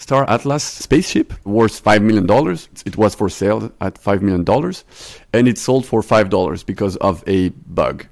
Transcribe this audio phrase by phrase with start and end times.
[0.00, 2.56] Star Atlas spaceship worth $5 million.
[2.86, 4.74] It was for sale at $5 million
[5.32, 8.06] and it sold for $5 because of a bug.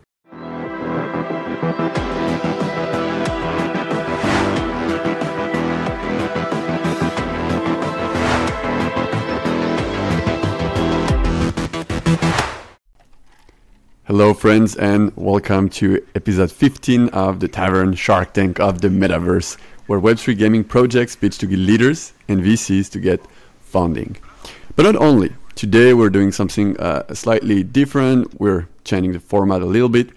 [14.06, 19.56] Hello, friends, and welcome to episode 15 of the Tavern Shark Tank of the Metaverse
[19.86, 23.20] where Web3 gaming projects pitch to leaders and VCs to get
[23.60, 24.16] funding.
[24.74, 25.32] But not only.
[25.54, 28.38] Today we're doing something uh, slightly different.
[28.38, 30.10] We're changing the format a little bit.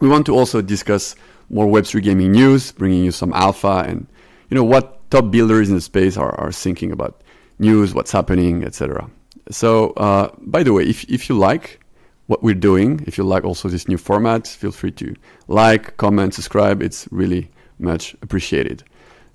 [0.00, 1.16] We want to also discuss
[1.48, 4.06] more Web3 gaming news, bringing you some alpha and
[4.50, 7.22] you know what top builders in the space are, are thinking about
[7.58, 9.10] news, what's happening, etc.
[9.50, 11.80] So, uh, by the way, if, if you like
[12.26, 15.14] what we're doing, if you like also this new format, feel free to
[15.48, 16.82] like, comment, subscribe.
[16.82, 18.82] It's really much appreciated.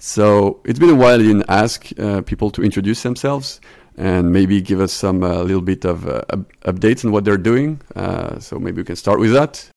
[0.03, 3.61] So it's been a while I didn't ask uh, people to introduce themselves
[3.97, 6.23] and maybe give us some uh, little bit of uh,
[6.65, 7.79] updates on what they're doing.
[7.95, 9.69] Uh, so maybe we can start with that.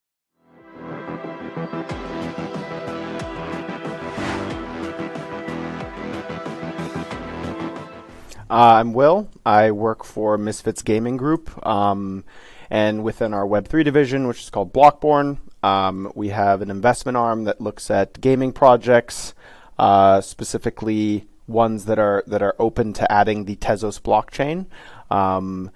[8.49, 9.29] Uh, I'm Will.
[9.45, 11.67] I work for Misfits Gaming Group.
[11.67, 12.25] Um,
[12.71, 17.45] and within our Web3 division, which is called Blockborn, um, we have an investment arm
[17.45, 19.35] that looks at gaming projects,
[19.79, 24.67] uh, specifically ones that are that are open to adding the Tezos blockchain.
[25.11, 25.71] Um,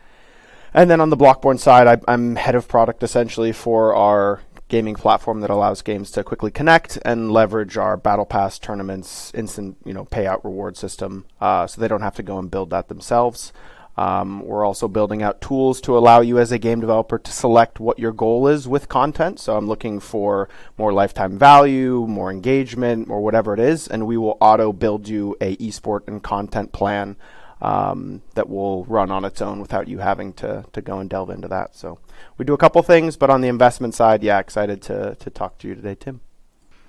[0.74, 4.94] and then on the Blockborn side, I, am head of product essentially for our gaming
[4.94, 9.94] platform that allows games to quickly connect and leverage our battle pass tournaments instant you
[9.94, 13.52] know payout reward system uh, so they don't have to go and build that themselves
[13.98, 17.80] um, we're also building out tools to allow you as a game developer to select
[17.80, 19.40] what your goal is with content.
[19.40, 24.16] So I'm looking for more lifetime value, more engagement, or whatever it is, and we
[24.16, 27.16] will auto build you a esport and content plan
[27.60, 31.30] um, that will run on its own without you having to to go and delve
[31.30, 31.74] into that.
[31.74, 31.98] So
[32.36, 35.58] we do a couple things, but on the investment side, yeah, excited to to talk
[35.58, 36.20] to you today, Tim.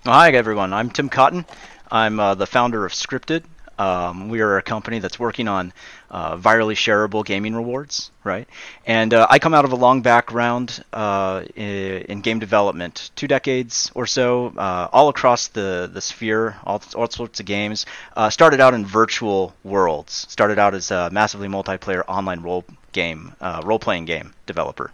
[0.06, 1.46] Hi everyone, I'm Tim Cotten.
[1.92, 3.46] I'm uh, the founder of Scrypted,
[3.80, 5.72] um, we are a company that's working on
[6.12, 8.48] uh, virally shareable gaming rewards, right?
[8.86, 13.90] And uh, I come out of a long background uh, in, game development, two decades
[13.96, 17.86] or so, uh, all across the, the sphere, all, all sorts of games.
[18.16, 20.28] Uh, started out in virtual worlds.
[20.30, 24.92] Started out as a massively multiplayer online role game, uh, role playing game developer.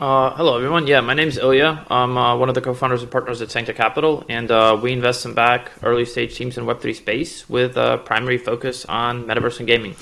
[0.00, 0.88] Uh, hello, everyone.
[0.88, 1.86] Yeah, my name is Ilya.
[1.88, 5.24] I'm uh, one of the co-founders and partners at Sanctor Capital, and uh, we invest
[5.24, 9.68] in back early stage teams in Web3 space with a primary focus on metaverse and
[9.68, 9.94] gaming.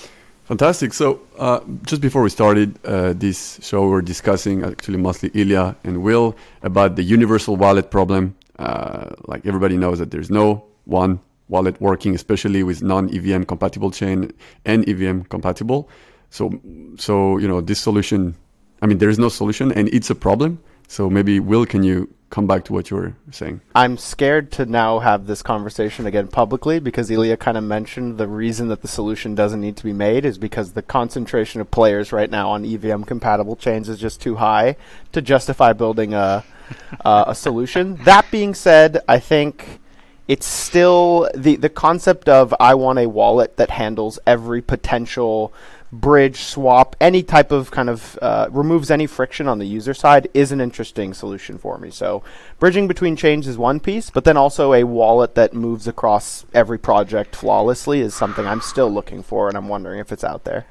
[0.44, 0.94] Fantastic.
[0.94, 5.76] So, uh, just before we started uh, this show, we were discussing actually mostly Ilya
[5.84, 8.34] and Will about the universal wallet problem.
[8.58, 11.20] Uh, like everybody knows that there's no one
[11.50, 14.32] wallet working, especially with non-EVM compatible chain
[14.64, 15.90] and EVM compatible.
[16.30, 16.58] So,
[16.96, 18.36] so you know, this solution
[18.82, 20.58] I mean, there is no solution and it's a problem.
[20.88, 23.60] So maybe, Will, can you come back to what you were saying?
[23.74, 28.26] I'm scared to now have this conversation again publicly because Ilya kind of mentioned the
[28.26, 32.12] reason that the solution doesn't need to be made is because the concentration of players
[32.12, 34.76] right now on EVM compatible chains is just too high
[35.12, 36.44] to justify building a,
[37.04, 37.96] uh, a solution.
[38.04, 39.80] That being said, I think
[40.28, 45.52] it's still the the concept of I want a wallet that handles every potential
[45.92, 50.26] bridge, swap, any type of kind of uh, removes any friction on the user side
[50.32, 51.90] is an interesting solution for me.
[51.90, 52.24] So
[52.58, 56.78] bridging between chains is one piece, but then also a wallet that moves across every
[56.78, 60.64] project flawlessly is something I'm still looking for, and I'm wondering if it's out there.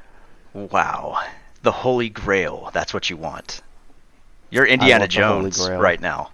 [0.54, 1.20] Wow,
[1.62, 2.72] the holy grail.
[2.74, 3.62] That's what you want.
[4.50, 6.32] You're Indiana Jones right now.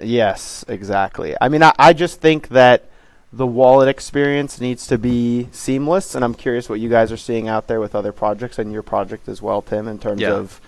[0.00, 1.36] Yes, exactly.
[1.40, 2.88] I mean, I, I just think that
[3.32, 7.48] the wallet experience needs to be seamless and i'm curious what you guys are seeing
[7.48, 10.32] out there with other projects and your project as well tim in terms yeah.
[10.32, 10.60] of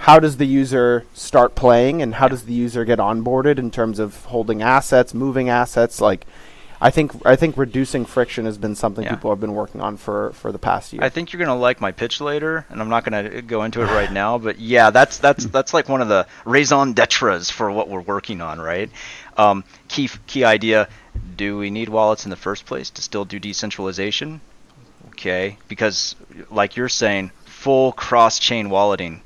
[0.00, 3.98] how does the user start playing and how does the user get onboarded in terms
[3.98, 6.26] of holding assets moving assets like
[6.80, 9.14] I think I think reducing friction has been something yeah.
[9.14, 11.02] people have been working on for, for the past year.
[11.02, 13.86] I think you're gonna like my pitch later, and I'm not gonna go into it
[13.86, 14.38] right now.
[14.38, 18.40] But yeah, that's that's that's like one of the raison d'etres for what we're working
[18.40, 18.90] on, right?
[19.36, 20.88] Um, key key idea:
[21.36, 24.40] Do we need wallets in the first place to still do decentralization?
[25.08, 26.14] Okay, because
[26.50, 29.20] like you're saying, full cross-chain walleting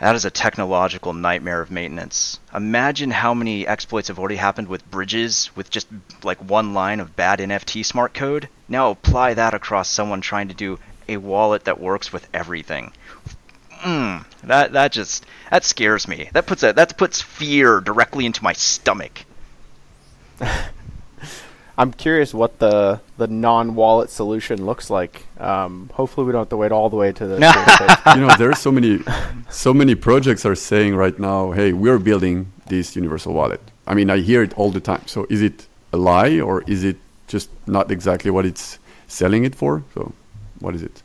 [0.00, 2.40] that is a technological nightmare of maintenance.
[2.54, 5.88] Imagine how many exploits have already happened with bridges with just
[6.22, 8.48] like one line of bad NFT smart code.
[8.66, 12.92] Now apply that across someone trying to do a wallet that works with everything.
[13.82, 16.28] Mm, that that just that scares me.
[16.32, 19.24] That puts a that puts fear directly into my stomach.
[21.78, 25.24] I'm curious what the the non-wallet solution looks like.
[25.38, 27.36] Um, hopefully, we don't have to wait all the way to the.
[28.14, 29.00] you know, there are so many,
[29.48, 34.10] so many projects are saying right now, "Hey, we're building this universal wallet." I mean,
[34.10, 35.06] I hear it all the time.
[35.06, 36.98] So, is it a lie or is it
[37.28, 38.78] just not exactly what it's
[39.08, 39.82] selling it for?
[39.94, 40.12] So,
[40.58, 41.02] what is it?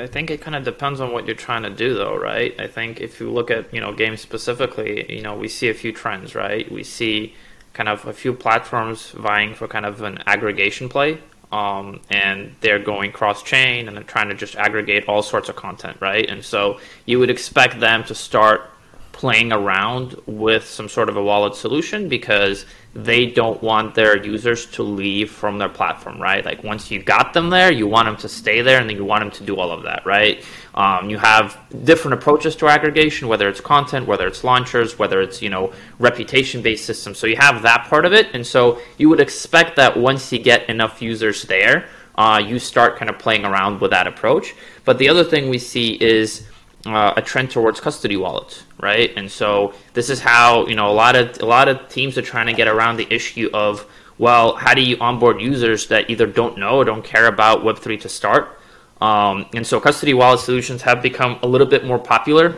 [0.00, 2.58] I think it kind of depends on what you're trying to do, though, right?
[2.58, 5.74] I think if you look at you know games specifically, you know we see a
[5.74, 6.70] few trends, right?
[6.70, 7.34] We see
[7.72, 11.18] kind of a few platforms vying for kind of an aggregation play,
[11.52, 15.56] um, and they're going cross chain and they're trying to just aggregate all sorts of
[15.56, 16.28] content, right?
[16.28, 18.70] And so you would expect them to start
[19.12, 22.64] playing around with some sort of a wallet solution because
[22.94, 26.44] they don't want their users to leave from their platform, right?
[26.44, 29.04] Like once you got them there, you want them to stay there, and then you
[29.04, 30.44] want them to do all of that, right?
[30.74, 35.40] Um, you have different approaches to aggregation, whether it's content, whether it's launchers, whether it's
[35.40, 37.18] you know reputation-based systems.
[37.18, 40.40] So you have that part of it, and so you would expect that once you
[40.40, 44.54] get enough users there, uh, you start kind of playing around with that approach.
[44.84, 46.49] But the other thing we see is
[46.86, 49.12] uh, a trend towards custody wallets, right?
[49.16, 52.22] And so this is how you know a lot of a lot of teams are
[52.22, 53.86] trying to get around the issue of
[54.18, 57.78] well, how do you onboard users that either don't know or don't care about Web
[57.78, 58.60] three to start?
[59.00, 62.56] Um, and so custody wallet solutions have become a little bit more popular.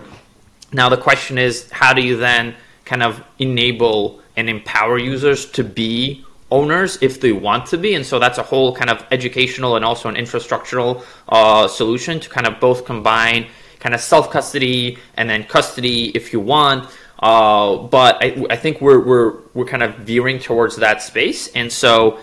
[0.73, 5.63] Now the question is, how do you then kind of enable and empower users to
[5.63, 7.95] be owners if they want to be.
[7.95, 12.29] And so that's a whole kind of educational and also an infrastructural uh, solution to
[12.29, 13.49] kind of both combine
[13.83, 16.89] kind of self custody and then custody if you want.
[17.19, 21.49] Uh, but I, I think we're, we're, we're kind of veering towards that space.
[21.49, 22.19] And so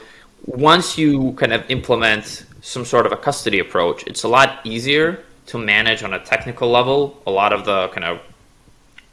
[0.45, 5.23] once you kind of implement some sort of a custody approach, it's a lot easier
[5.47, 8.21] to manage on a technical level a lot of the kind of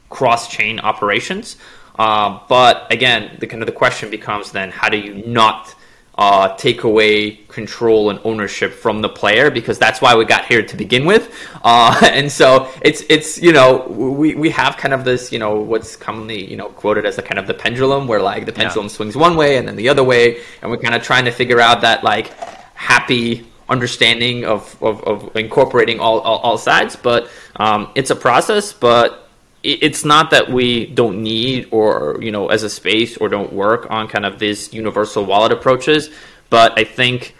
[0.08, 1.56] cross chain operations.
[1.98, 5.74] Uh, but again, the kind of the question becomes then how do you not
[6.18, 10.62] uh, take away control and ownership from the player because that's why we got here
[10.62, 11.34] to begin with.
[11.62, 15.60] Uh, and so it's it's you know we, we have kind of this you know
[15.60, 18.86] what's commonly you know quoted as a kind of the pendulum where like the pendulum
[18.86, 18.92] yeah.
[18.92, 21.60] swings one way and then the other way, and we're kind of trying to figure
[21.60, 22.28] out that like
[22.74, 26.96] happy understanding of, of, of incorporating all, all, all sides.
[26.96, 29.25] But um, it's a process, but
[29.66, 33.90] it's not that we don't need or you know as a space or don't work
[33.90, 36.10] on kind of these universal wallet approaches
[36.50, 37.34] but i think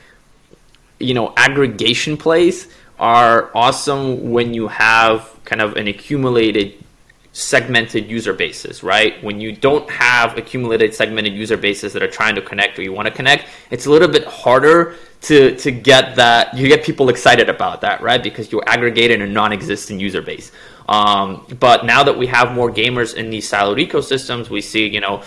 [0.98, 2.68] you know aggregation plays
[2.98, 6.74] are awesome when you have kind of an accumulated
[7.36, 9.22] segmented user bases, right?
[9.22, 12.94] When you don't have accumulated segmented user bases that are trying to connect or you
[12.94, 17.10] want to connect, it's a little bit harder to to get that you get people
[17.10, 18.22] excited about that, right?
[18.22, 20.50] Because you're aggregating a non-existent user base.
[20.88, 25.00] Um, but now that we have more gamers in these siloed ecosystems, we see, you
[25.00, 25.22] know,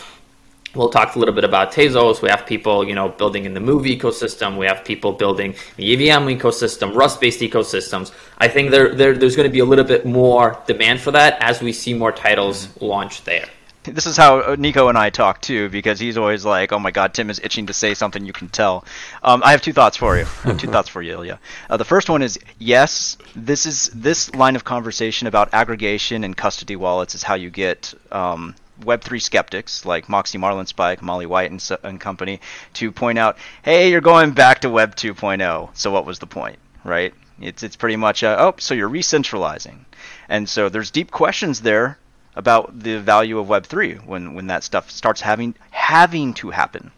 [0.76, 2.22] we'll talk a little bit about Tezos.
[2.22, 4.58] We have people, you know, building in the Move ecosystem.
[4.58, 8.12] We have people building the EVM ecosystem, Rust-based ecosystems.
[8.38, 11.38] I think there, there there's going to be a little bit more demand for that
[11.42, 13.48] as we see more titles launch there
[13.84, 16.92] this is how uh, Nico and I talk too, because he's always like, "Oh my
[16.92, 18.86] God, Tim is itching to say something." You can tell.
[19.24, 20.26] Um, I have two thoughts for you.
[20.58, 21.40] two thoughts for you, Ilya.
[21.70, 26.36] Uh, the first one is yes, this is this line of conversation about aggregation and
[26.36, 31.70] custody wallets is how you get um, Web3 skeptics like Moxie Marlinspike, Molly White, and,
[31.84, 32.40] and company
[32.74, 35.70] to point out, "Hey, you're going back to Web 2.0.
[35.74, 39.86] So what was the point, right?" It's it's pretty much, uh, oh, so you're re-centralizing,
[40.28, 41.98] and so there's deep questions there
[42.36, 46.92] about the value of Web3 when, when that stuff starts having having to happen.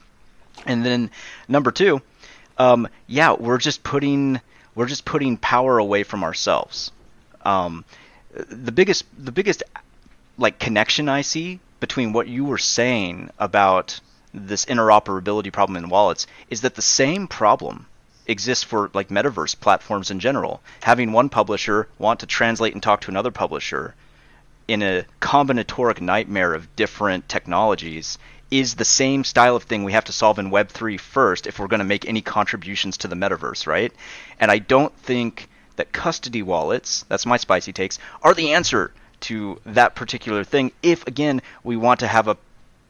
[0.65, 1.09] And then
[1.47, 2.01] number two,
[2.57, 4.39] um, yeah, we're just putting
[4.75, 6.91] we're just putting power away from ourselves.
[7.43, 7.85] Um,
[8.33, 9.63] the biggest the biggest
[10.37, 13.99] like connection I see between what you were saying about
[14.33, 17.87] this interoperability problem in wallets is that the same problem
[18.27, 20.61] exists for like metaverse platforms in general.
[20.83, 23.95] Having one publisher want to translate and talk to another publisher
[24.67, 28.17] in a combinatoric nightmare of different technologies
[28.51, 31.67] is the same style of thing we have to solve in Web3 first if we're
[31.67, 33.91] going to make any contributions to the metaverse, right?
[34.39, 39.59] And I don't think that custody wallets, that's my spicy takes, are the answer to
[39.65, 42.37] that particular thing if, again, we want to have a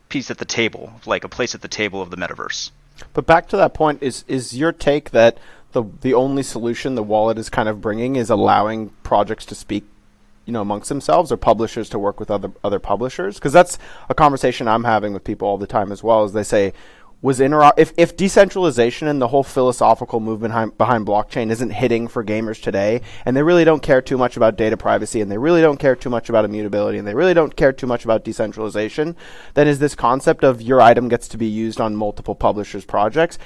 [0.10, 2.72] piece at the table, like a place at the table of the metaverse.
[3.14, 5.38] But back to that point, is, is your take that
[5.72, 9.86] the, the only solution the wallet is kind of bringing is allowing projects to speak
[10.46, 13.78] you know amongst themselves or publishers to work with other other publishers because that's
[14.10, 16.74] a conversation I'm having with people all the time as well as they say
[17.22, 22.24] was inter- if, if decentralization and the whole philosophical movement behind, blockchain isn't hitting for
[22.24, 25.62] gamers today, and they really don't care too much about data privacy, and they really
[25.62, 29.16] don't care too much about immutability, and they really don't care too much about decentralization,
[29.54, 33.38] then is this concept of your item gets to be used on multiple publishers' projects.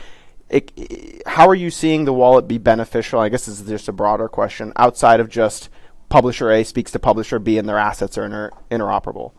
[0.50, 3.20] It, it, how are you seeing the wallet be beneficial?
[3.20, 5.70] I guess this is just a broader question outside of just
[6.08, 9.32] publisher A speaks to publisher B and their assets are inter- interoperable.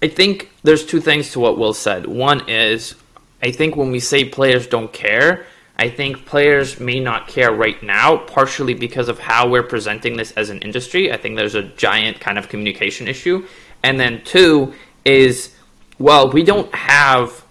[0.00, 2.06] I think there's two things to what Will said.
[2.06, 2.94] One is
[3.42, 5.46] I think when we say players don't care,
[5.76, 10.30] I think players may not care right now, partially because of how we're presenting this
[10.32, 11.12] as an industry.
[11.12, 13.46] I think there's a giant kind of communication issue.
[13.82, 15.54] And then two is,
[15.98, 17.44] well, we don't have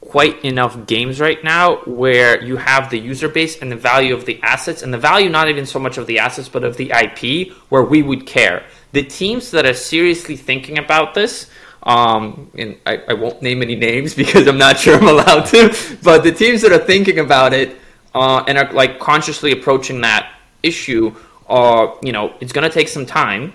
[0.00, 4.24] quite enough games right now where you have the user base and the value of
[4.24, 6.92] the assets, and the value not even so much of the assets, but of the
[6.92, 8.64] IP, where we would care.
[8.92, 11.50] The teams that are seriously thinking about this
[11.86, 15.74] um, and I, I won't name any names because I'm not sure I'm allowed to.
[16.02, 17.76] But the teams that are thinking about it
[18.14, 21.14] uh, and are like consciously approaching that issue
[21.48, 23.52] are, you know, it's going to take some time,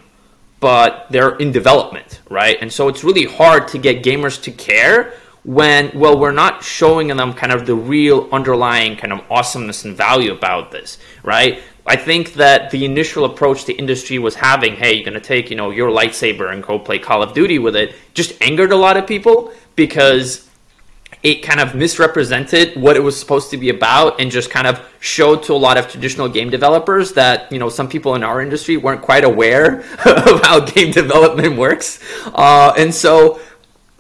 [0.62, 2.58] but they're in development, right?
[2.62, 7.08] And so it's really hard to get gamers to care when, well, we're not showing
[7.08, 11.62] them kind of the real underlying kind of awesomeness and value about this, right?
[11.86, 15.50] I think that the initial approach the industry was having, hey, you're going to take,
[15.50, 18.76] you know, your lightsaber and go play Call of Duty with it, just angered a
[18.76, 20.48] lot of people because
[21.24, 24.82] it kind of misrepresented what it was supposed to be about and just kind of
[25.00, 28.42] showed to a lot of traditional game developers that you know some people in our
[28.42, 32.00] industry weren't quite aware of how game development works.
[32.28, 33.40] Uh, and so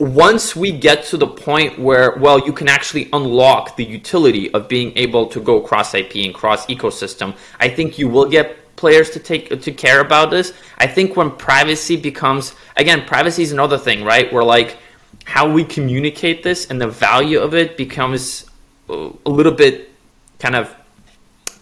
[0.02, 4.68] once we get to the point where, well, you can actually unlock the utility of
[4.68, 9.12] being able to go cross IP and cross ecosystem, I think you will get players
[9.12, 10.54] to take to care about this.
[10.80, 14.34] I think when privacy becomes again, privacy is another thing, right?
[14.34, 14.78] Where like
[15.26, 18.50] how we communicate this and the value of it becomes
[18.90, 19.92] a little bit
[20.40, 20.76] kind of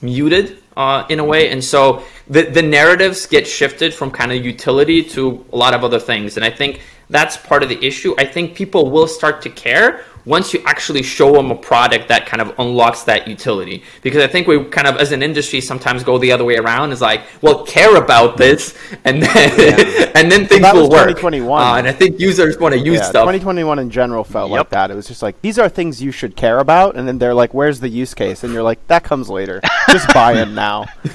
[0.01, 4.45] muted uh, in a way, and so the the narratives get shifted from kind of
[4.45, 8.15] utility to a lot of other things, and I think that's part of the issue.
[8.17, 12.25] I think people will start to care once you actually show them a product that
[12.27, 13.83] kind of unlocks that utility.
[14.01, 16.91] Because I think we kind of, as an industry, sometimes go the other way around.
[16.91, 20.11] Is like, well, care about this, and then yeah.
[20.15, 21.09] and then things well, will work.
[21.09, 23.23] 2021, uh, and I think users want to use yeah, stuff.
[23.23, 24.57] 2021 in general felt yep.
[24.57, 24.91] like that.
[24.91, 27.53] It was just like these are things you should care about, and then they're like,
[27.53, 29.61] "Where's the use case?" And you're like, "That comes later.
[29.89, 30.85] just buy them now."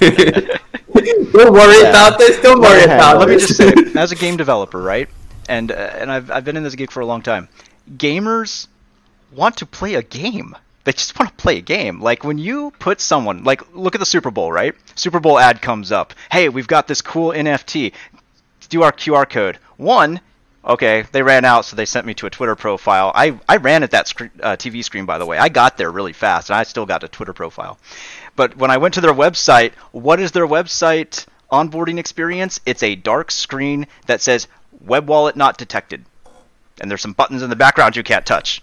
[1.35, 1.89] Don't worry yeah.
[1.89, 2.41] about this.
[2.41, 3.19] Don't worry about.
[3.19, 5.09] Let me just say, as a game developer, right?
[5.47, 7.49] And uh, and I've I've been in this gig for a long time.
[7.97, 8.67] Gamers
[9.31, 10.55] want to play a game.
[10.83, 12.01] They just want to play a game.
[12.01, 14.75] Like when you put someone like look at the Super Bowl, right?
[14.95, 16.13] Super Bowl ad comes up.
[16.31, 17.91] Hey, we've got this cool NFT.
[18.57, 19.57] Let's Do our QR code.
[19.77, 20.21] One,
[20.63, 23.11] okay, they ran out, so they sent me to a Twitter profile.
[23.13, 25.37] I, I ran at that sc- uh, TV screen, by the way.
[25.37, 27.77] I got there really fast, and I still got a Twitter profile.
[28.35, 32.59] But when I went to their website, what is their website onboarding experience?
[32.65, 34.47] It's a dark screen that says
[34.85, 36.05] web wallet not detected.
[36.81, 38.61] And there's some buttons in the background you can't touch.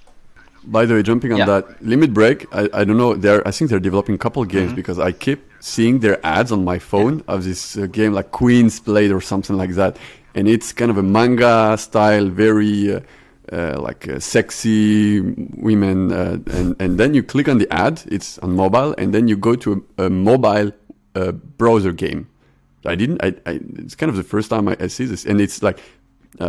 [0.64, 1.46] By the way, jumping on yeah.
[1.46, 4.68] that, Limit Break, I, I don't know, they're, I think they're developing a couple games
[4.68, 4.76] mm-hmm.
[4.76, 8.78] because I keep seeing their ads on my phone of this uh, game like Queen's
[8.78, 9.96] Blade or something like that.
[10.34, 13.00] And it's kind of a manga style, very uh,
[13.52, 16.12] uh, like uh, sexy women.
[16.12, 19.36] Uh, and, and then you click on the ad, it's on mobile, and then you
[19.36, 20.70] go to a, a mobile
[21.14, 22.28] uh, browser game.
[22.86, 23.22] I didn't.
[23.22, 25.80] I, I, it's kind of the first time I, I see this, and it's like
[26.40, 26.44] uh,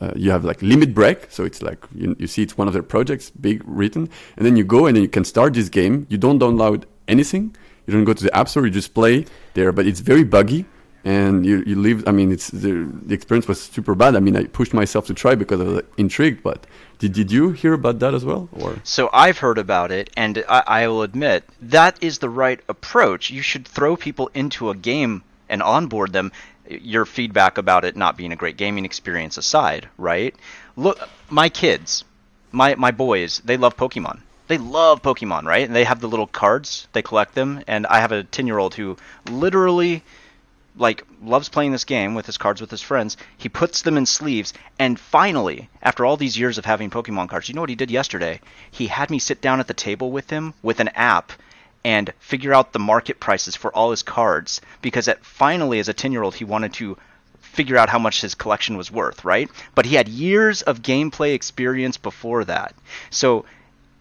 [0.00, 1.26] uh, you have like limit break.
[1.30, 4.56] So it's like you, you see it's one of their projects big written and then
[4.56, 6.06] you go and then you can start this game.
[6.08, 7.54] You don't download anything.
[7.86, 8.66] You don't go to the app store.
[8.66, 9.72] You just play there.
[9.72, 10.66] But it's very buggy
[11.04, 14.16] and you, you leave i mean it's the, the experience was super bad.
[14.16, 16.66] I mean i pushed myself to try because i was like, intrigued but
[16.98, 18.76] did, did you hear about that as well or?
[18.82, 23.30] So i've heard about it and I, I will admit that is the right approach.
[23.30, 26.32] You should throw people into a game and onboard them
[26.68, 30.34] your feedback about it not being a great gaming experience aside, right?
[30.76, 30.98] Look,
[31.30, 32.04] my kids,
[32.52, 34.20] my my boys, they love Pokemon.
[34.48, 35.66] They love Pokemon, right?
[35.66, 38.96] And they have the little cards, they collect them, and I have a 10-year-old who
[39.28, 40.02] literally
[40.76, 43.16] like loves playing this game with his cards with his friends.
[43.36, 47.48] He puts them in sleeves, and finally, after all these years of having Pokemon cards,
[47.48, 48.40] you know what he did yesterday?
[48.70, 51.32] He had me sit down at the table with him with an app
[51.88, 55.94] and figure out the market prices for all his cards because at, finally as a
[55.94, 56.98] 10 year old he wanted to
[57.40, 59.48] figure out how much his collection was worth right?
[59.74, 62.74] But he had years of gameplay experience before that.
[63.08, 63.46] So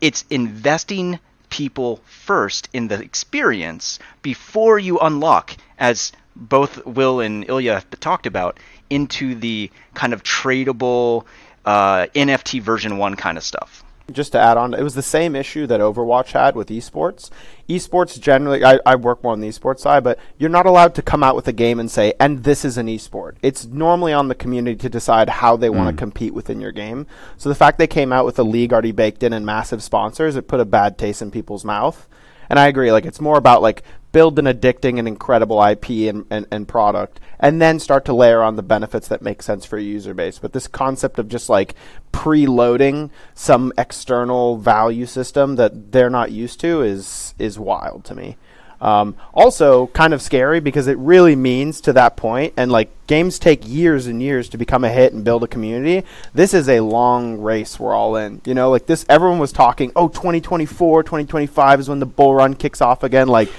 [0.02, 7.76] it's investing people first in the experience before you unlock as both will and ilya
[7.76, 11.24] have talked about into the kind of tradable
[11.64, 15.36] uh, nft version 1 kind of stuff just to add on, it was the same
[15.36, 17.30] issue that Overwatch had with esports.
[17.68, 21.02] Esports generally, I, I work more on the esports side, but you're not allowed to
[21.02, 23.36] come out with a game and say, and this is an esport.
[23.42, 26.00] It's normally on the community to decide how they want to mm.
[26.00, 27.08] compete within your game.
[27.38, 30.36] So the fact they came out with a league already baked in and massive sponsors,
[30.36, 32.08] it put a bad taste in people's mouth.
[32.50, 33.84] And I agree, like it's more about like
[34.18, 38.42] build an addicting and incredible IP and, and, and product, and then start to layer
[38.42, 40.40] on the benefits that make sense for your user base.
[40.40, 41.76] But this concept of just like
[42.12, 48.38] preloading some external value system that they're not used to is is wild to me.
[48.82, 53.38] Um, also, kind of scary because it really means to that point, and like games
[53.38, 56.08] take years and years to become a hit and build a community.
[56.34, 58.42] This is a long race we're all in.
[58.46, 62.56] You know, like this, everyone was talking, oh, 2024, 2025 is when the bull run
[62.56, 63.28] kicks off again.
[63.28, 63.52] Like,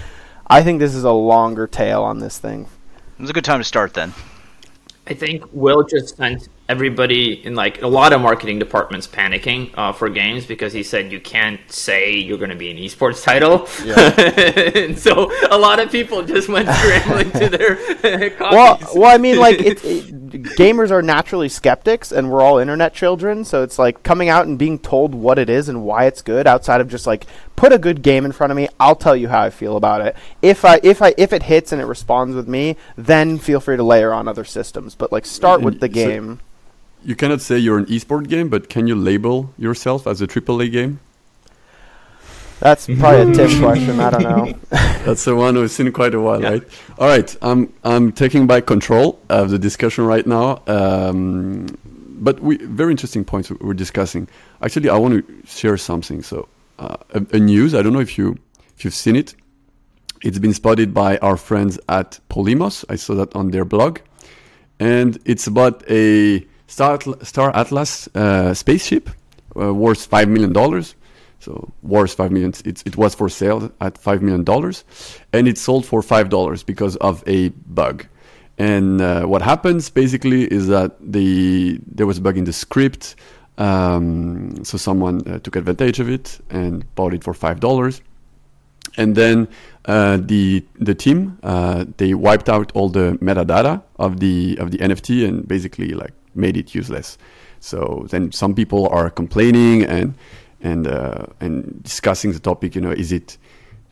[0.51, 2.69] I think this is a longer tail on this thing.
[3.19, 4.15] It's a good time to start then.
[5.07, 9.93] I think Will just sent everybody in like a lot of marketing departments panicking uh,
[9.93, 13.67] for games because he said you can't say you're going to be an esports title.
[13.83, 13.95] Yeah.
[14.85, 18.39] and so a lot of people just went scrambling to their copies.
[18.53, 22.95] Well, well, I mean, like it, it, gamers are naturally skeptics, and we're all internet
[22.95, 23.45] children.
[23.45, 26.47] So it's like coming out and being told what it is and why it's good,
[26.47, 28.69] outside of just like put a good game in front of me.
[28.79, 30.17] I'll tell you how I feel about it.
[30.43, 33.77] If I if I if it hits and it responds with me, then feel free
[33.77, 34.95] to layer on other systems.
[34.95, 36.37] But like start with the game.
[36.37, 36.45] So
[37.05, 40.73] you cannot say you're an esport game, but can you label yourself as a AAA
[40.73, 41.01] game?
[42.61, 44.01] That's probably a Tim question.
[44.01, 44.59] I don't know.
[44.71, 46.51] That's the one we've seen quite a while, yeah.
[46.51, 46.63] right?
[46.99, 50.63] All right, I'm I'm taking back control of the discussion right now.
[50.67, 51.67] Um,
[52.21, 54.29] but we very interesting points we're discussing.
[54.63, 56.23] Actually, I want to share something.
[56.23, 56.49] So,
[56.79, 57.75] uh, a, a, news.
[57.75, 58.37] I don't know if you
[58.77, 59.35] if you've seen it.
[60.23, 62.85] It's been spotted by our friends at Polemos.
[62.89, 64.01] I saw that on their blog,
[64.81, 69.11] and it's about a Star, Star Atlas uh, spaceship
[69.57, 70.97] uh, worth five million dollars.
[71.41, 72.53] So worth five million.
[72.65, 74.85] It, it was for sale at five million dollars,
[75.33, 78.07] and it sold for five dollars because of a bug.
[78.59, 83.15] And uh, what happens basically is that the there was a bug in the script.
[83.57, 88.03] Um, so someone uh, took advantage of it and bought it for five dollars.
[88.97, 89.47] And then
[89.85, 94.79] uh, the the team uh, they wiped out all the metadata of the of the
[94.79, 97.17] NFT and basically like made it useless.
[97.61, 100.15] So then some people are complaining and
[100.61, 102.75] and uh, and discussing the topic.
[102.75, 103.39] You know, is it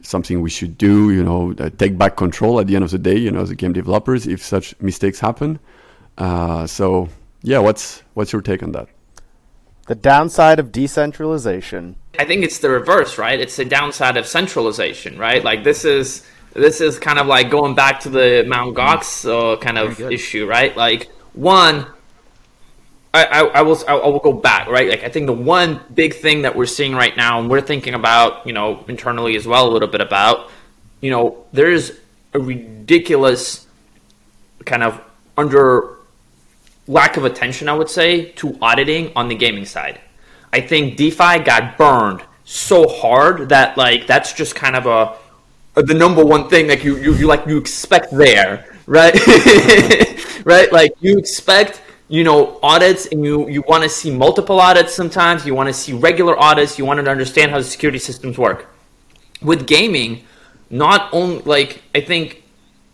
[0.02, 1.10] something we should do?
[1.10, 3.16] You know, uh, take back control at the end of the day.
[3.16, 5.58] You know, as a game developers, if such mistakes happen.
[6.18, 7.08] Uh, so
[7.42, 8.88] yeah, what's what's your take on that?
[9.86, 11.96] The downside of decentralization.
[12.18, 13.38] I think it's the reverse, right?
[13.38, 15.44] It's the downside of centralization, right?
[15.44, 19.56] Like this is this is kind of like going back to the Mount Gox uh,
[19.58, 20.76] kind of issue, right?
[20.76, 21.86] Like one,
[23.16, 24.88] I, I, I, will I will go back right.
[24.88, 27.94] Like I think the one big thing that we're seeing right now, and we're thinking
[27.94, 30.50] about, you know, internally as well, a little bit about,
[31.00, 31.98] you know, there is
[32.34, 33.66] a ridiculous
[34.64, 35.00] kind of
[35.36, 35.96] under
[36.86, 40.00] lack of attention, I would say, to auditing on the gaming side.
[40.52, 45.94] I think DeFi got burned so hard that like that's just kind of a, the
[45.94, 49.14] number one thing that you, you, you like you expect there, right?
[50.44, 50.72] right?
[50.72, 55.44] Like you expect you know audits and you you want to see multiple audits sometimes
[55.44, 58.68] you want to see regular audits you want to understand how the security systems work.
[59.42, 60.24] With gaming
[60.70, 62.42] not only like i think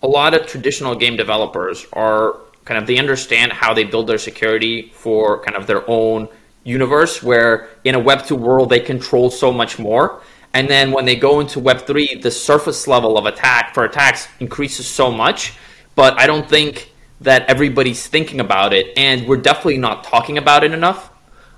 [0.03, 4.19] a lot of traditional game developers are kind of they understand how they build their
[4.19, 6.29] security for kind of their own
[6.65, 10.23] universe where in a web 2 world they control so much more.
[10.55, 14.29] And then when they go into web 3 the surface level of attack for attacks
[14.41, 15.55] increases so much.
[15.95, 16.92] But i don't think
[17.23, 21.11] that everybody's thinking about it, and we're definitely not talking about it enough.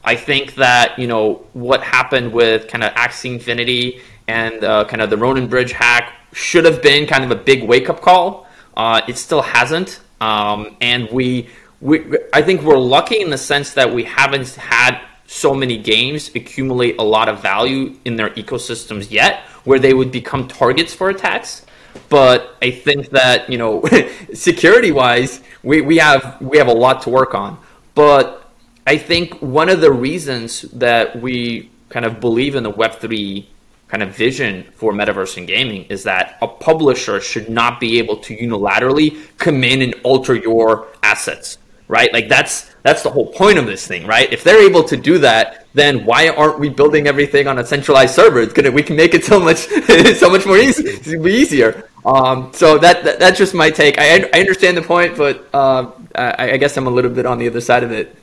[0.05, 5.03] I think that you know what happened with kind of Axie Infinity and uh, kind
[5.03, 8.47] of the Ronin Bridge hack should have been kind of a big wake up call.
[8.77, 11.49] Uh, it still hasn't, um, and we,
[11.81, 16.31] we I think we're lucky in the sense that we haven't had so many games
[16.35, 21.09] accumulate a lot of value in their ecosystems yet, where they would become targets for
[21.09, 21.65] attacks.
[22.09, 23.85] But I think that you know,
[24.35, 27.59] security wise, we, we have we have a lot to work on.
[27.95, 28.51] But
[28.87, 33.49] I think one of the reasons that we kind of believe in the Web three
[33.89, 38.17] kind of vision for metaverse and gaming is that a publisher should not be able
[38.17, 43.59] to unilaterally come in and alter your assets right like that's that's the whole point
[43.59, 47.09] of this thing right if they're able to do that then why aren't we building
[47.09, 49.59] everything on a centralized server it's gonna we can make it so much
[50.17, 53.99] so much more easy easier um, so that, that, that's just my take.
[53.99, 57.39] I, I understand the point, but uh, I, I, guess I'm a little bit on
[57.39, 58.15] the other side of it.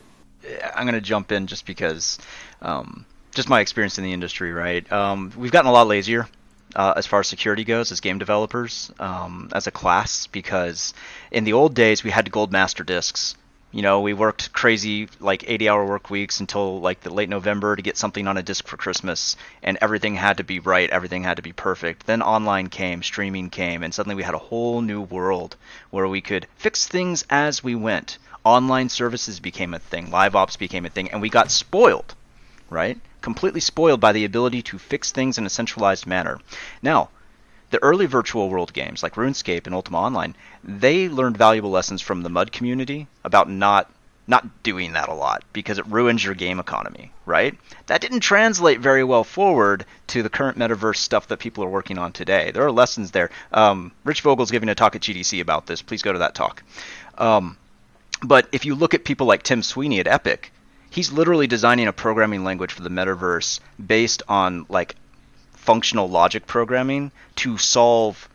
[0.75, 2.19] I'm to jump in just because
[2.61, 4.89] um, just my experience in the industry, right?
[4.91, 6.27] Um, we've gotten a lot lazier
[6.75, 10.93] uh, as far as security goes as game developers um, as a class because
[11.31, 13.35] in the old days we had gold master discs.
[13.73, 17.73] You know, we worked crazy like 80 hour work weeks until like the late November
[17.73, 21.23] to get something on a disc for Christmas, and everything had to be right, everything
[21.23, 22.05] had to be perfect.
[22.05, 25.55] Then online came, streaming came, and suddenly we had a whole new world
[25.89, 28.17] where we could fix things as we went.
[28.43, 32.13] Online services became a thing, live ops became a thing, and we got spoiled,
[32.69, 32.99] right?
[33.21, 36.39] Completely spoiled by the ability to fix things in a centralized manner.
[36.81, 37.07] Now,
[37.71, 42.21] the early virtual world games like RuneScape and Ultima Online, they learned valuable lessons from
[42.21, 43.89] the MUD community about not
[44.27, 47.57] not doing that a lot because it ruins your game economy, right?
[47.87, 51.97] That didn't translate very well forward to the current metaverse stuff that people are working
[51.97, 52.51] on today.
[52.51, 53.31] There are lessons there.
[53.51, 55.81] Um, Rich Vogel's giving a talk at GDC about this.
[55.81, 56.63] Please go to that talk.
[57.17, 57.57] Um,
[58.23, 60.53] but if you look at people like Tim Sweeney at Epic,
[60.91, 64.95] he's literally designing a programming language for the metaverse based on like
[65.61, 68.27] functional logic programming to solve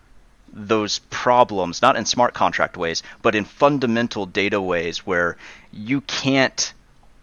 [0.53, 5.37] those problems, not in smart contract ways, but in fundamental data ways where
[5.73, 6.73] you can't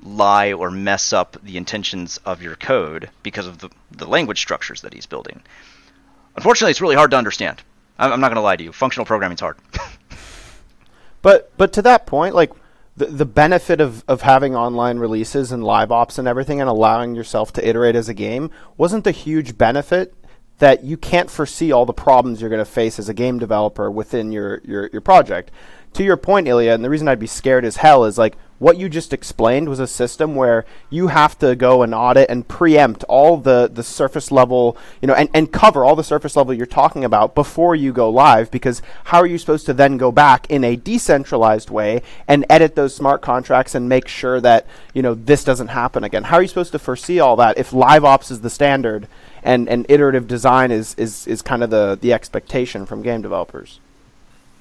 [0.03, 4.81] lie or mess up the intentions of your code because of the, the language structures
[4.81, 5.41] that he's building.
[6.35, 7.61] Unfortunately, it's really hard to understand.
[7.97, 8.73] I'm, I'm not going to lie to you.
[8.73, 9.57] Functional programming is hard.
[11.21, 12.51] but but to that point, like
[12.95, 17.15] the, the benefit of, of having online releases and live ops and everything and allowing
[17.15, 20.13] yourself to iterate as a game wasn't the huge benefit
[20.59, 23.89] that you can't foresee all the problems you're going to face as a game developer
[23.89, 25.51] within your, your, your project.
[25.93, 28.77] To your point, Ilya, and the reason I'd be scared as hell is like what
[28.77, 33.03] you just explained was a system where you have to go and audit and preempt
[33.05, 36.65] all the, the surface level, you know, and, and cover all the surface level you're
[36.65, 40.49] talking about before you go live because how are you supposed to then go back
[40.49, 45.13] in a decentralized way and edit those smart contracts and make sure that, you know,
[45.13, 46.23] this doesn't happen again?
[46.23, 49.07] How are you supposed to foresee all that if live ops is the standard
[49.43, 53.79] and, and iterative design is, is, is kind of the, the expectation from game developers?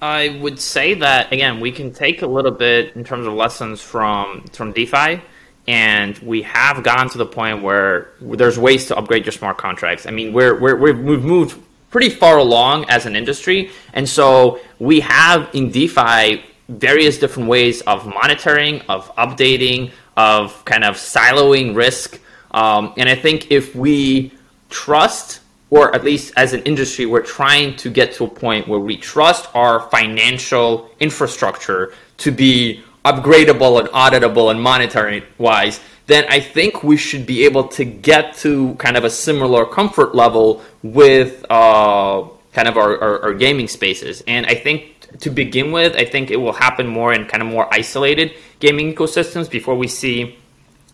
[0.03, 3.81] I would say that again, we can take a little bit in terms of lessons
[3.81, 5.23] from from DeFi,
[5.69, 10.05] and we have gotten to the point where there's ways to upgrade your smart contracts.
[10.05, 11.57] I mean, we're, we're we've moved
[11.91, 17.81] pretty far along as an industry, and so we have in DeFi various different ways
[17.83, 22.19] of monitoring, of updating, of kind of siloing risk.
[22.51, 24.33] Um, and I think if we
[24.69, 25.42] trust
[25.73, 28.95] or at least as an industry, we're trying to get to a point where we
[28.95, 36.85] trust our financial infrastructure to be upgradable and auditable and monetary wise, then I think
[36.85, 42.29] we should be able to get to kind of a similar comfort level with uh,
[42.53, 44.23] kind of our, our, our gaming spaces.
[44.27, 47.49] And I think to begin with, I think it will happen more in kind of
[47.49, 50.39] more isolated gaming ecosystems before we see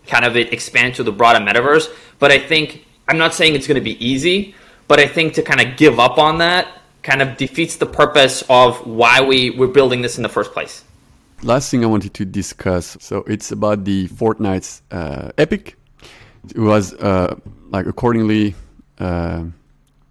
[0.07, 1.93] kind of it expand to the broader metaverse.
[2.21, 4.55] But I think I'm not saying it's going to be easy,
[4.89, 6.67] but I think to kind of give up on that
[7.03, 10.85] kind of defeats the purpose of why we were building this in the first place.
[11.43, 12.97] Last thing I wanted to discuss.
[13.01, 15.77] So it's about the Fortnite's uh, Epic.
[16.55, 17.37] It was uh,
[17.71, 18.55] like accordingly
[18.99, 19.45] uh,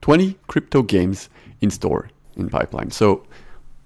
[0.02, 1.30] 20 crypto games
[1.62, 2.92] in store in pipeline.
[2.92, 3.26] So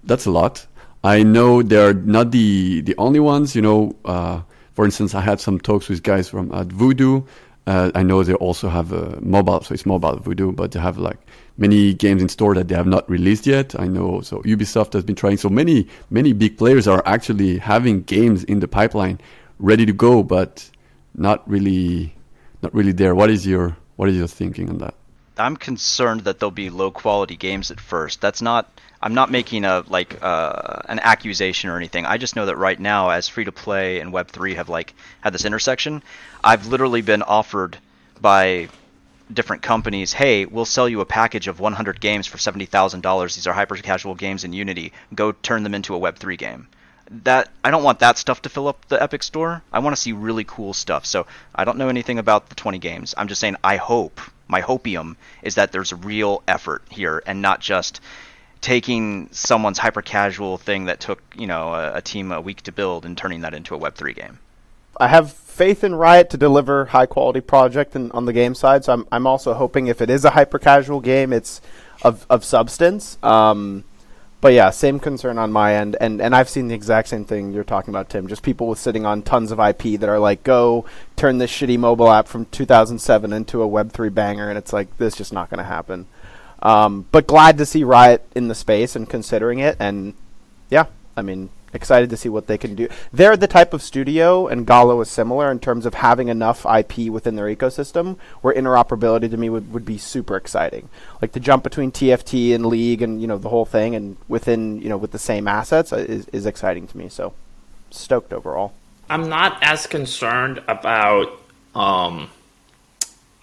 [0.04, 0.66] that's a lot.
[1.04, 3.56] I know they're not the the only ones.
[3.56, 4.42] You know, uh,
[4.74, 7.22] for instance, I had some talks with guys from at Voodoo
[7.66, 10.98] uh, I know they also have a mobile, so it's mobile Voodoo, but they have
[10.98, 11.18] like
[11.56, 13.78] many games in store that they have not released yet.
[13.78, 15.36] I know so Ubisoft has been trying.
[15.36, 19.20] So many many big players are actually having games in the pipeline
[19.58, 20.68] ready to go, but
[21.14, 22.14] not really
[22.62, 23.14] not really there.
[23.14, 24.94] What is your what is your thinking on that?
[25.38, 28.20] I'm concerned that there'll be low quality games at first.
[28.20, 28.68] That's not
[29.02, 32.06] I'm not making a like uh, an accusation or anything.
[32.06, 34.94] I just know that right now, as free to play and Web three have like
[35.20, 36.02] had this intersection,
[36.44, 37.78] I've literally been offered
[38.20, 38.68] by
[39.32, 43.34] different companies, hey, we'll sell you a package of 100 games for seventy thousand dollars.
[43.34, 44.92] These are hyper casual games in Unity.
[45.14, 46.68] Go turn them into a Web three game.
[47.24, 49.62] That I don't want that stuff to fill up the Epic store.
[49.72, 51.04] I want to see really cool stuff.
[51.06, 53.14] So I don't know anything about the 20 games.
[53.18, 57.42] I'm just saying I hope my hopium is that there's a real effort here and
[57.42, 58.00] not just
[58.62, 62.72] taking someone's hyper casual thing that took you know a, a, team a week to
[62.72, 64.38] build and turning that into a Web three game.
[64.98, 68.84] I have faith in Riot to deliver high quality project in, on the game side.
[68.84, 71.60] So I'm I'm also hoping if it is a hyper casual game, it's
[72.02, 73.18] of of substance.
[73.22, 73.84] Um,
[74.40, 77.52] but yeah, same concern on my end, and and I've seen the exact same thing
[77.52, 78.26] you're talking about, Tim.
[78.26, 81.78] Just people with sitting on tons of IP that are like, go turn this shitty
[81.78, 85.58] mobile app from 2007 into a Web3 banger, and it's like this just not going
[85.58, 86.06] to happen.
[86.62, 89.76] Um, but glad to see Riot in the space and considering it.
[89.80, 90.14] And
[90.70, 92.88] yeah, I mean, excited to see what they can do.
[93.12, 97.10] They're the type of studio, and Galo is similar in terms of having enough IP
[97.10, 100.88] within their ecosystem where interoperability to me would, would be super exciting.
[101.20, 104.80] Like to jump between TFT and League and you know the whole thing, and within
[104.80, 107.08] you know with the same assets uh, is, is exciting to me.
[107.08, 107.34] So
[107.90, 108.72] stoked overall.
[109.10, 111.40] I'm not as concerned about
[111.74, 112.30] um,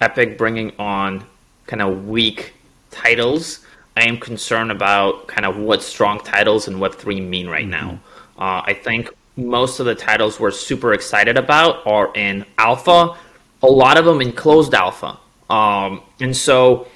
[0.01, 1.25] Epic bringing on
[1.67, 2.53] kind of weak
[2.91, 3.59] titles.
[3.97, 7.71] I am concerned about kind of what strong titles in Web3 mean right mm-hmm.
[7.71, 7.99] now.
[8.37, 13.17] Uh, I think most of the titles we're super excited about are in alpha,
[13.61, 15.17] a lot of them in closed alpha.
[15.49, 16.87] Um, and so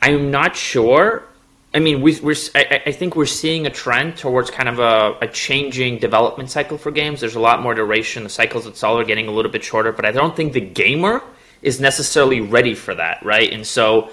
[0.00, 1.24] I'm not sure.
[1.72, 5.18] I mean, we, are I, I, think we're seeing a trend towards kind of a,
[5.20, 7.20] a, changing development cycle for games.
[7.20, 8.24] There's a lot more duration.
[8.24, 11.22] The cycles itself are getting a little bit shorter, but I don't think the gamer
[11.62, 13.52] is necessarily ready for that, right?
[13.52, 14.10] And so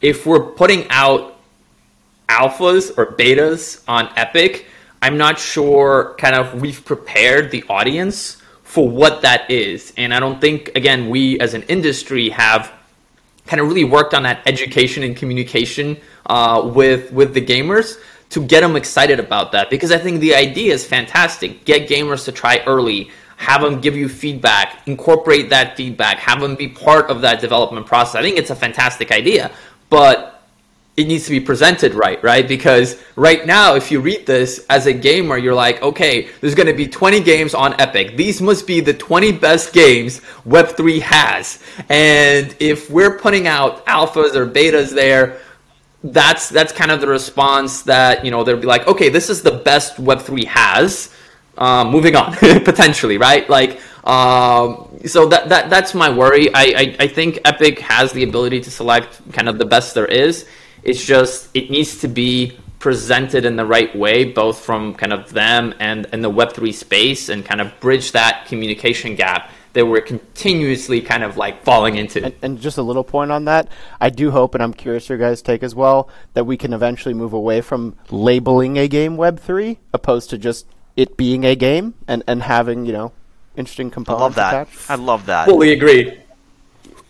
[0.00, 1.36] if we're putting out
[2.28, 4.66] alphas or betas on Epic,
[5.02, 9.92] I'm not sure kind of we've prepared the audience for what that is.
[9.96, 12.72] And I don't think, again, we as an industry have
[13.46, 17.98] kind of really worked on that education and communication uh, with with the gamers
[18.30, 21.64] to get them excited about that because I think the idea is fantastic.
[21.64, 26.56] Get gamers to try early, have them give you feedback, incorporate that feedback, have them
[26.56, 28.16] be part of that development process.
[28.16, 29.52] I think it's a fantastic idea,
[29.90, 30.36] but
[30.96, 32.48] it needs to be presented right, right?
[32.48, 36.68] Because right now, if you read this as a gamer, you're like, okay, there's going
[36.68, 38.16] to be 20 games on Epic.
[38.16, 41.62] These must be the 20 best games Web3 has.
[41.90, 45.38] And if we're putting out alphas or betas there,
[46.02, 49.42] that's that's kind of the response that you know they'll be like, okay, this is
[49.42, 51.12] the best Web3 has.
[51.58, 52.32] Um, moving on,
[52.64, 53.48] potentially, right?
[53.48, 56.52] Like, um, so that that that's my worry.
[56.54, 60.06] I, I I think Epic has the ability to select kind of the best there
[60.06, 60.46] is
[60.86, 65.32] it's just it needs to be presented in the right way, both from kind of
[65.32, 70.00] them and, and the Web3 space, and kind of bridge that communication gap that we're
[70.00, 72.24] continuously kind of like falling into.
[72.24, 73.68] And, and, just a little point on that,
[74.00, 77.14] I do hope, and I'm curious your guys' take as well, that we can eventually
[77.14, 82.22] move away from labeling a game Web3 opposed to just it being a game and,
[82.28, 83.12] and having, you know,
[83.56, 84.20] interesting components.
[84.20, 84.68] I love that.
[84.68, 84.90] Attached.
[84.90, 85.44] I love that.
[85.46, 86.18] Fully agree.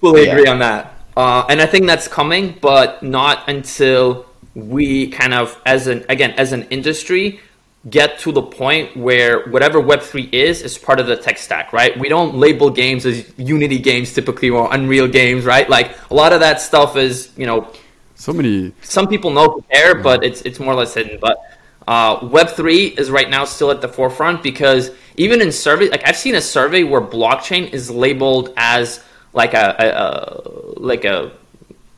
[0.00, 0.32] Fully yeah.
[0.32, 0.94] agree on that.
[1.16, 6.32] Uh, and I think that's coming, but not until we kind of, as an again,
[6.32, 7.40] as an industry,
[7.88, 11.98] get to the point where whatever Web3 is is part of the tech stack, right?
[11.98, 15.68] We don't label games as Unity games typically or Unreal games, right?
[15.68, 17.72] Like a lot of that stuff is, you know,
[18.14, 18.72] so many.
[18.82, 21.18] Some people know there, but it's it's more or less hidden.
[21.20, 21.38] But
[21.86, 26.16] uh, Web3 is right now still at the forefront because even in survey, like I've
[26.16, 29.02] seen a survey where blockchain is labeled as
[29.32, 31.32] like a, a, a like a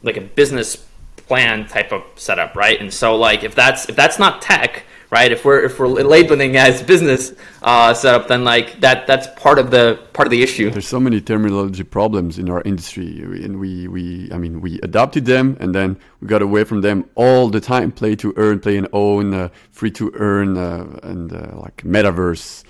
[0.03, 0.85] like a business
[1.17, 2.81] plan type of setup, right?
[2.81, 5.31] And so like if that's if that's not tech, right?
[5.31, 9.71] If we're if we're labeling as business uh, setup, then like that that's part of
[9.71, 10.71] the part of the issue.
[10.71, 15.25] There's so many terminology problems in our industry, and we we I mean we adopted
[15.27, 17.93] them, and then we got away from them all the time.
[17.93, 22.65] Play to earn, play and own, uh, free to earn, uh, and uh, like metaverse,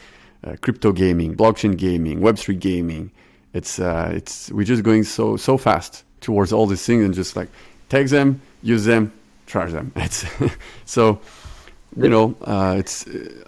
[0.61, 3.11] crypto gaming, blockchain gaming, Web three gaming
[3.55, 7.37] it's uh, it's we're just going so so fast towards all these things and just
[7.37, 7.49] like
[7.89, 9.13] take them, use them,
[9.47, 9.93] trash them.
[9.97, 10.25] It's
[10.85, 11.21] so
[11.97, 13.45] you know uh, it's uh,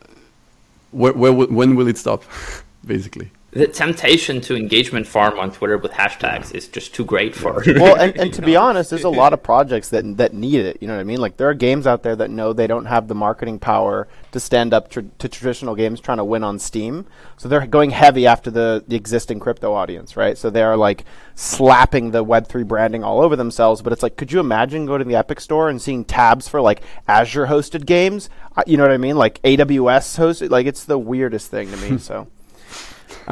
[0.91, 2.25] where, where, when will it stop,
[2.87, 7.63] basically the temptation to engagement farm on Twitter with hashtags is just too great for.
[7.67, 10.79] well, and, and to be honest, there's a lot of projects that that need it.
[10.81, 11.21] You know what I mean?
[11.21, 14.39] Like there are games out there that know they don't have the marketing power to
[14.39, 17.07] stand up tr- to traditional games trying to win on Steam,
[17.39, 20.39] so they're going heavy after the the existing crypto audience, right?
[20.39, 23.83] So they are like slapping the Web three branding all over themselves.
[23.83, 26.61] But it's like, could you imagine going to the Epic Store and seeing tabs for
[26.61, 28.31] like Azure hosted games?
[28.57, 29.17] Uh, you know what I mean?
[29.17, 30.51] Like AWS hosted.
[30.51, 31.99] Like it's the weirdest thing to me.
[31.99, 32.29] so.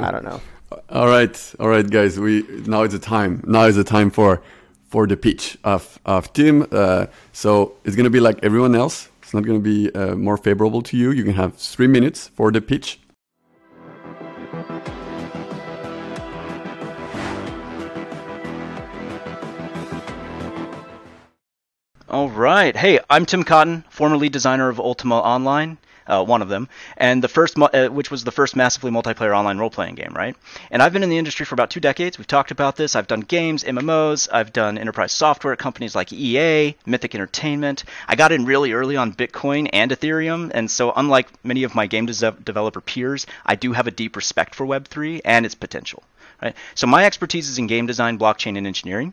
[0.05, 0.41] I don't know.
[0.91, 2.19] All right, all right, guys.
[2.19, 3.43] We now is the time.
[3.47, 4.43] Now is the time for
[4.89, 6.67] for the pitch of of Tim.
[6.71, 9.09] Uh, so it's gonna be like everyone else.
[9.23, 11.11] It's not gonna be uh, more favorable to you.
[11.11, 13.01] You can have three minutes for the pitch.
[22.11, 22.75] All right.
[22.75, 25.79] Hey, I'm Tim Cotten, former lead designer of Ultima Online
[26.09, 29.59] uh, one of them, and the first, uh, which was the first massively multiplayer online
[29.59, 30.35] role-playing game, right?
[30.71, 32.19] And I've been in the industry for about two decades.
[32.19, 32.97] We've talked about this.
[32.97, 34.29] I've done games, MMOs.
[34.33, 37.85] I've done enterprise software at companies like EA, Mythic Entertainment.
[38.09, 41.87] I got in really early on Bitcoin and Ethereum, and so unlike many of my
[41.87, 46.03] game de- developer peers, I do have a deep respect for Web3 and its potential.
[46.43, 46.55] Right?
[46.75, 49.13] So my expertise is in game design, blockchain, and engineering.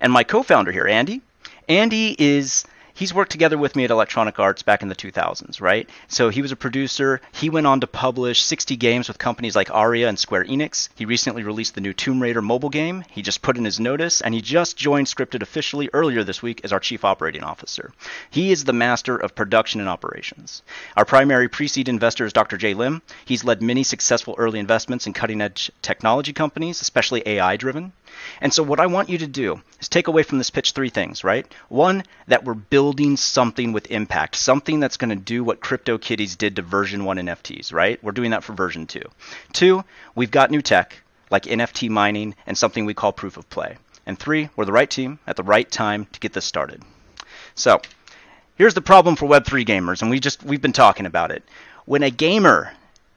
[0.00, 1.22] And my co-founder here, Andy,
[1.68, 5.88] Andy is he's worked together with me at Electronic Arts back in the 2000s, right?
[6.08, 7.20] So he was a producer.
[7.32, 10.88] He went on to publish 60 games with companies like Aria and Square Enix.
[10.94, 13.04] He recently released the new Tomb Raider mobile game.
[13.10, 16.60] He just put in his notice, and he just joined Scrypted officially earlier this week
[16.64, 17.92] as our chief operating officer.
[18.30, 20.62] He is the master of production and operations.
[20.96, 22.56] Our primary pre-seed investor is Dr.
[22.56, 23.02] Jay Lim.
[23.24, 27.92] He's led many successful early investments in cutting-edge technology companies, especially AI-driven.
[28.40, 30.90] And so, what I want you to do is take away from this pitch three
[30.90, 31.46] things, right?
[31.68, 36.56] One, that we're building something with impact, something that's going to do what CryptoKitties did
[36.56, 38.02] to version 1 NFTs, right?
[38.02, 39.02] We're doing that for version 2.
[39.52, 43.76] Two, we've got new tech like NFT mining and something we call proof of play.
[44.06, 46.82] And three, we're the right team at the right time to get this started.
[47.54, 47.80] So,
[48.56, 51.42] here's the problem for Web3 gamers, and we just we've been talking about it.
[51.86, 52.72] When a gamer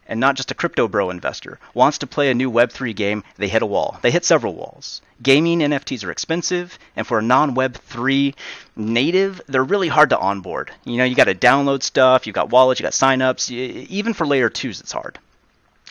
[0.07, 3.47] and not just a crypto bro investor, wants to play a new Web3 game, they
[3.47, 3.99] hit a wall.
[4.01, 5.01] They hit several walls.
[5.21, 8.35] Gaming NFTs are expensive, and for a non Web3
[8.75, 10.71] native, they're really hard to onboard.
[10.85, 13.51] You know, you got to download stuff, you got wallets, you got signups.
[13.51, 15.19] Even for layer twos, it's hard.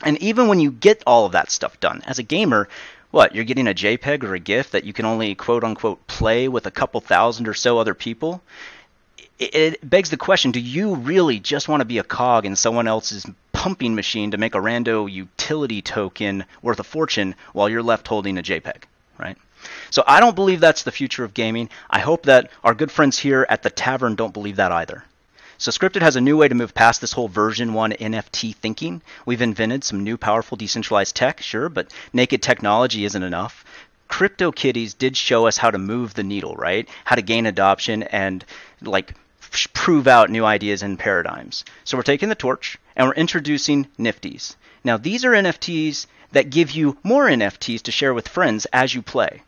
[0.03, 2.69] And even when you get all of that stuff done, as a gamer,
[3.11, 6.49] what, you're getting a JPEG or a GIF that you can only quote unquote play
[6.49, 8.43] with a couple thousand or so other people?
[9.39, 12.89] It begs the question do you really just want to be a cog in someone
[12.89, 13.27] else's
[13.57, 18.37] pumping machine to make a rando utility token worth a fortune while you're left holding
[18.37, 18.83] a JPEG,
[19.17, 19.39] right?
[19.91, 21.71] So I don't believe that's the future of gaming.
[21.89, 25.05] I hope that our good friends here at the tavern don't believe that either.
[25.57, 29.01] So Scrypted has a new way to move past this whole version 1 NFT thinking.
[29.25, 33.65] We've invented some new powerful decentralized tech, sure, but naked technology isn't enough.
[34.11, 36.87] CryptoKitties did show us how to move the needle, right?
[37.07, 38.45] How to gain adoption and
[38.83, 39.15] like
[39.73, 41.65] prove out new ideas and paradigms.
[41.85, 44.57] So we're taking the torch and we're introducing Nifties.
[44.85, 49.03] Now, these are NFTs that give you more NFTs to share with friends as you
[49.03, 49.43] play.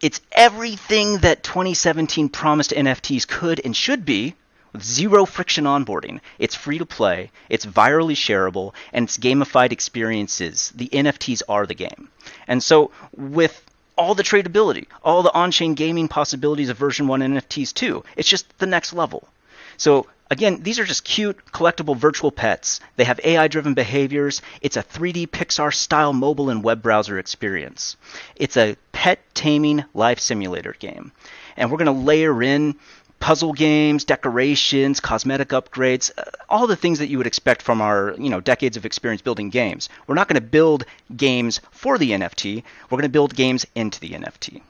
[0.00, 4.34] It's everything that 2017 promised NFTs could and should be
[4.72, 6.20] with zero friction onboarding.
[6.38, 10.72] It's free to play, it's virally shareable, and it's gamified experiences.
[10.74, 12.08] The NFTs are the game.
[12.46, 13.62] And so, with
[13.96, 18.04] all the tradability, all the on-chain gaming possibilities of version 1 NFTs too.
[18.16, 19.28] It's just the next level.
[19.76, 22.80] So again, these are just cute collectible virtual pets.
[22.96, 24.40] They have AI-driven behaviors.
[24.60, 27.96] It's a 3D Pixar style mobile and web browser experience.
[28.36, 31.12] It's a pet taming life simulator game.
[31.56, 32.76] And we're going to layer in
[33.22, 38.16] puzzle games, decorations, cosmetic upgrades, uh, all the things that you would expect from our,
[38.18, 39.88] you know, decades of experience building games.
[40.08, 40.84] We're not going to build
[41.16, 42.64] games for the NFT.
[42.90, 44.60] We're going to build games into the NFT.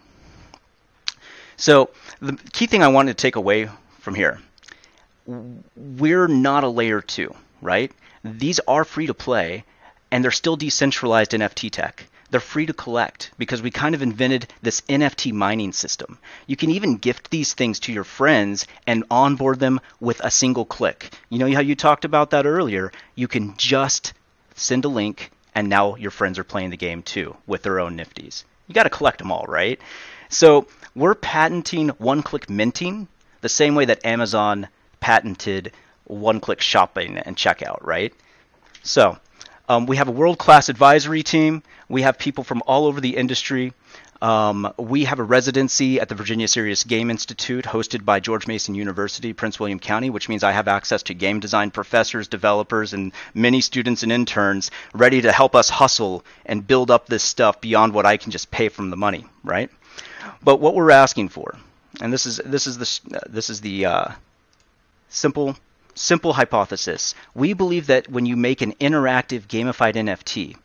[1.57, 1.88] So,
[2.21, 4.38] the key thing I wanted to take away from here,
[5.27, 7.91] we're not a layer 2, right?
[8.23, 9.65] These are free to play
[10.11, 14.49] and they're still decentralized NFT tech they're free to collect because we kind of invented
[14.62, 16.18] this NFT mining system.
[16.47, 20.64] You can even gift these things to your friends and onboard them with a single
[20.64, 21.12] click.
[21.29, 22.90] You know how you talked about that earlier?
[23.14, 24.14] You can just
[24.55, 27.99] send a link and now your friends are playing the game too with their own
[27.99, 28.45] nifties.
[28.66, 29.79] You got to collect them all, right?
[30.31, 33.09] So, we're patenting one-click minting
[33.42, 34.68] the same way that Amazon
[35.01, 35.73] patented
[36.05, 38.14] one-click shopping and checkout, right?
[38.83, 39.18] So,
[39.68, 41.62] um, we have a world class advisory team.
[41.88, 43.72] We have people from all over the industry.
[44.22, 48.77] Um, we have a residency at the Virginia Serious Game Institute hosted by George Mason
[48.77, 53.12] University, Prince William County, which means I have access to game design professors, developers, and
[53.35, 57.94] many students and interns ready to help us hustle and build up this stuff beyond
[57.94, 59.70] what I can just pay from the money, right?
[60.40, 61.57] But what we're asking for,
[62.01, 64.09] and this is this is the this is the uh,
[65.09, 65.57] simple
[65.94, 67.14] simple hypothesis.
[67.35, 70.57] We believe that when you make an interactive gamified NFT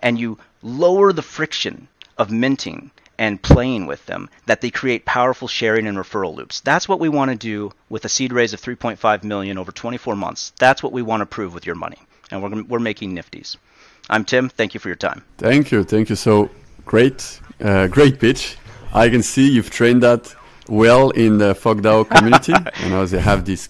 [0.00, 5.48] and you lower the friction of minting and playing with them, that they create powerful
[5.48, 6.60] sharing and referral loops.
[6.60, 10.16] That's what we want to do with a seed raise of 3.5 million over 24
[10.16, 10.52] months.
[10.58, 11.98] That's what we want to prove with your money,
[12.30, 13.56] and we're we're making nifties.
[14.10, 14.48] I'm Tim.
[14.48, 15.24] Thank you for your time.
[15.38, 16.16] Thank you, thank you.
[16.16, 16.50] So
[16.84, 18.56] great, uh, great pitch.
[18.92, 20.34] I can see you've trained that
[20.68, 22.54] well in the FogDAO community.
[22.82, 23.68] you know, they have this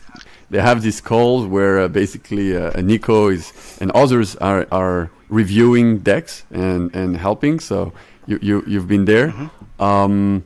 [0.54, 5.98] they have these calls where uh, basically uh, Nico is and others are, are reviewing
[5.98, 7.58] decks and, and helping.
[7.58, 7.92] So
[8.28, 9.28] you, you you've been there.
[9.28, 9.84] Mm -hmm.
[9.88, 10.44] um,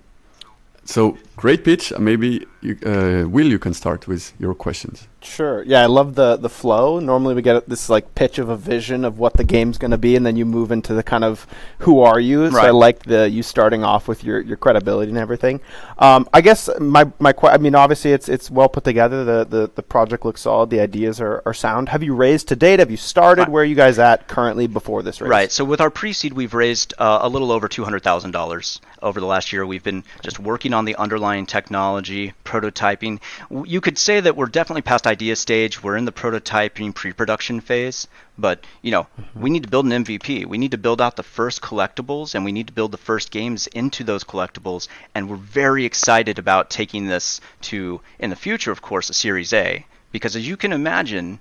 [0.84, 1.92] so great pitch.
[1.98, 5.08] Maybe you, uh, Will you can start with your questions.
[5.28, 5.62] Sure.
[5.62, 6.98] Yeah, I love the the flow.
[7.00, 9.98] Normally we get this like pitch of a vision of what the game's going to
[9.98, 11.46] be, and then you move into the kind of
[11.80, 12.44] who are you.
[12.44, 12.52] Right.
[12.52, 15.60] So I like the you starting off with your, your credibility and everything.
[15.98, 19.24] Um, I guess my my qu- I mean obviously it's it's well put together.
[19.24, 20.70] The the, the project looks solid.
[20.70, 21.90] The ideas are, are sound.
[21.90, 22.78] Have you raised to date?
[22.78, 23.48] Have you started?
[23.48, 25.28] Where are you guys at currently before this raise?
[25.28, 25.52] Right.
[25.52, 29.20] So with our pre-seed, we've raised uh, a little over two hundred thousand dollars over
[29.20, 29.66] the last year.
[29.66, 33.20] We've been just working on the underlying technology, prototyping.
[33.64, 35.82] You could say that we're definitely past idea stage.
[35.82, 39.40] We're in the prototyping pre-production phase, but you know, mm-hmm.
[39.40, 40.46] we need to build an MVP.
[40.46, 43.30] We need to build out the first collectibles and we need to build the first
[43.30, 48.70] games into those collectibles and we're very excited about taking this to in the future
[48.70, 51.40] of course a Series A because as you can imagine,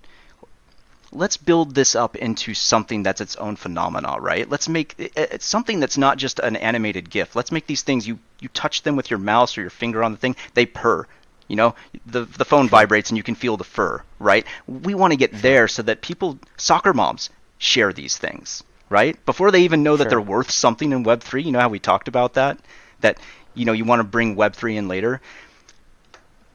[1.12, 4.50] let's build this up into something that's its own phenomena, right?
[4.50, 7.36] Let's make it, something that's not just an animated GIF.
[7.36, 10.12] Let's make these things you you touch them with your mouse or your finger on
[10.12, 11.08] the thing, they purr.
[11.48, 11.76] You know,
[12.06, 14.46] the the phone vibrates and you can feel the fur, right?
[14.68, 19.24] We want to get there so that people, soccer moms, share these things, right?
[19.26, 20.04] Before they even know sure.
[20.04, 21.44] that they're worth something in Web three.
[21.44, 22.60] You know how we talked about that,
[23.02, 23.18] that
[23.54, 25.22] you know you want to bring Web three in later.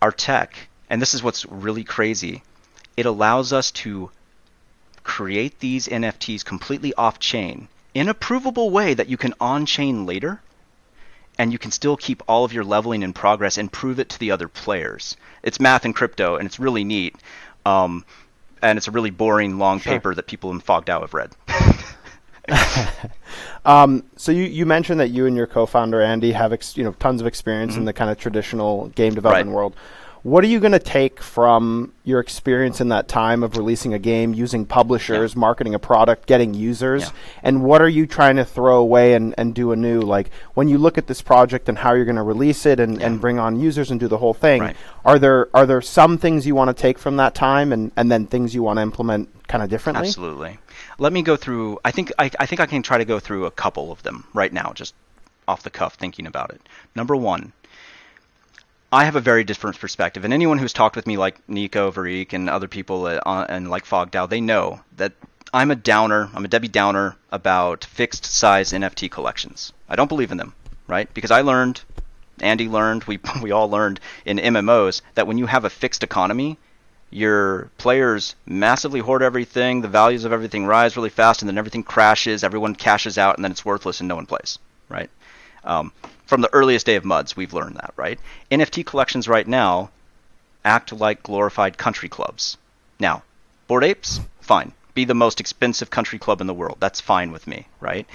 [0.01, 0.57] Our tech,
[0.91, 2.43] and this is what's really crazy,
[2.97, 4.11] it allows us to
[5.05, 10.07] create these NFTs completely off chain in a provable way that you can on chain
[10.07, 10.41] later
[11.39, 14.19] and you can still keep all of your leveling in progress and prove it to
[14.19, 15.17] the other players.
[15.43, 17.17] It's math and crypto, and it's really neat.
[17.65, 18.05] Um,
[18.61, 19.93] and it's a really boring, long sure.
[19.93, 21.33] paper that people in Fogged Out have read.
[23.65, 26.93] um, so you, you mentioned that you and your co-founder Andy have ex- you know
[26.93, 27.81] tons of experience mm-hmm.
[27.81, 29.55] in the kind of traditional game development right.
[29.55, 29.77] world.
[30.23, 33.99] What are you going to take from your experience in that time of releasing a
[33.99, 35.41] game, using publishers, yeah.
[35.41, 37.11] marketing a product, getting users, yeah.
[37.43, 40.01] and what are you trying to throw away and, and do anew?
[40.01, 43.01] Like when you look at this project and how you're going to release it and,
[43.01, 43.07] yeah.
[43.07, 44.77] and bring on users and do the whole thing, right.
[45.05, 48.11] are there are there some things you want to take from that time and, and
[48.11, 50.07] then things you want to implement kind of differently?
[50.07, 50.57] Absolutely.
[50.99, 51.81] Let me go through.
[51.85, 54.25] I think I, I think I can try to go through a couple of them
[54.35, 54.95] right now, just
[55.49, 56.61] off the cuff, thinking about it.
[56.95, 57.53] Number one
[58.95, 62.35] I have a very different perspective, and anyone who's talked with me, like Nico, Varik,
[62.35, 65.15] and other people, uh, and like FoggedOut, they know that
[65.55, 66.29] I'm a downer.
[66.35, 69.73] I'm a Debbie Downer about fixed size NFT collections.
[69.89, 70.53] I don't believe in them,
[70.89, 71.13] right?
[71.15, 71.81] Because I learned,
[72.41, 76.59] Andy learned, we we all learned in MMOs that when you have a fixed economy,
[77.09, 81.83] your players massively hoard everything, the values of everything rise really fast, and then everything
[81.83, 84.59] crashes, everyone cashes out, and then it's worthless and no one plays,
[84.91, 85.09] right?
[85.65, 85.93] Um,
[86.33, 88.19] from the earliest day of MUDs, we've learned that, right?
[88.51, 89.91] NFT collections right now
[90.65, 92.57] act like glorified country clubs.
[92.99, 93.23] Now,
[93.69, 94.73] Bored Apes, fine.
[94.95, 96.79] Be the most expensive country club in the world.
[96.81, 98.07] That's fine with me, right?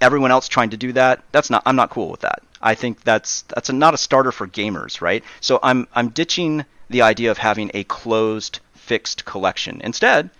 [0.00, 2.42] Everyone else trying to do that, that's not I'm not cool with that.
[2.62, 5.22] I think that's that's a, not a starter for gamers, right?
[5.42, 9.82] So I'm I'm ditching the idea of having a closed fixed collection.
[9.84, 10.30] Instead,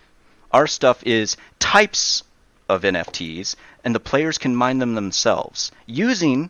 [0.52, 2.22] our stuff is types
[2.66, 6.48] of NFTs and the players can mine them themselves using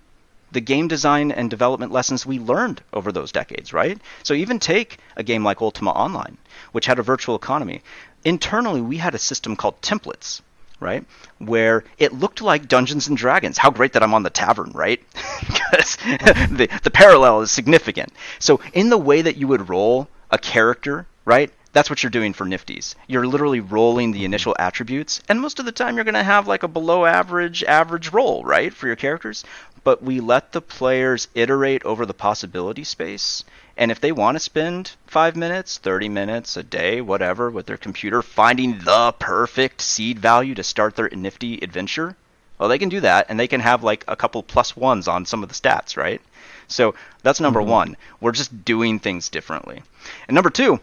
[0.52, 3.98] the game design and development lessons we learned over those decades, right?
[4.22, 6.36] So even take a game like Ultima Online,
[6.72, 7.82] which had a virtual economy.
[8.24, 10.40] Internally, we had a system called templates,
[10.78, 11.04] right?
[11.38, 13.58] Where it looked like Dungeons and Dragons.
[13.58, 15.00] How great that I'm on the tavern, right?
[15.40, 18.12] because the, the parallel is significant.
[18.38, 21.50] So in the way that you would roll a character, right?
[21.72, 22.96] That's what you're doing for Nifties.
[23.06, 24.24] You're literally rolling the mm-hmm.
[24.24, 27.62] initial attributes, and most of the time you're going to have like a below average,
[27.62, 29.44] average roll, right, for your characters
[29.84, 33.44] but we let the players iterate over the possibility space.
[33.76, 37.76] And if they want to spend five minutes, 30 minutes, a day, whatever, with their
[37.76, 42.16] computer finding the perfect seed value to start their nifty adventure,
[42.58, 45.24] well, they can do that and they can have like a couple plus ones on
[45.24, 46.20] some of the stats, right?
[46.68, 47.70] So that's number mm-hmm.
[47.70, 47.96] one.
[48.20, 49.82] We're just doing things differently.
[50.28, 50.80] And number two,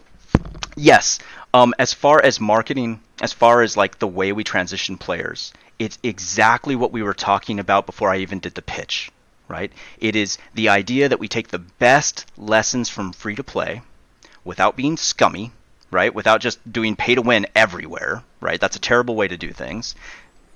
[0.76, 1.18] yes,
[1.54, 5.98] um, as far as marketing, as far as like the way we transition players, it's
[6.02, 9.10] exactly what we were talking about before I even did the pitch,
[9.46, 9.72] right?
[9.98, 13.82] It is the idea that we take the best lessons from free to play
[14.44, 15.52] without being scummy,
[15.90, 16.14] right?
[16.14, 18.60] Without just doing pay to win everywhere, right?
[18.60, 19.94] That's a terrible way to do things.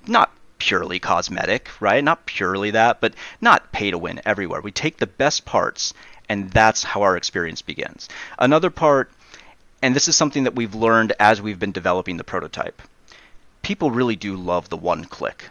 [0.05, 2.03] Not purely cosmetic, right?
[2.03, 4.61] Not purely that, but not pay to win everywhere.
[4.61, 5.93] We take the best parts,
[6.29, 8.09] and that's how our experience begins.
[8.39, 9.11] Another part,
[9.83, 12.81] and this is something that we've learned as we've been developing the prototype
[13.63, 15.49] people really do love the one click.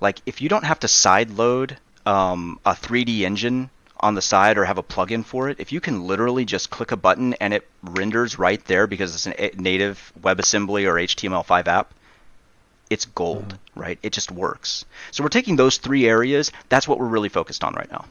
[0.00, 3.70] Like if you don't have to side load um, a 3D engine
[4.00, 6.90] on the side or have a plugin for it, if you can literally just click
[6.90, 11.94] a button and it renders right there because it's a native WebAssembly or HTML5 app,
[12.90, 13.80] it's gold, mm-hmm.
[13.80, 13.98] right?
[14.02, 14.84] It just works.
[15.12, 16.50] So we're taking those three areas.
[16.68, 18.06] That's what we're really focused on right now.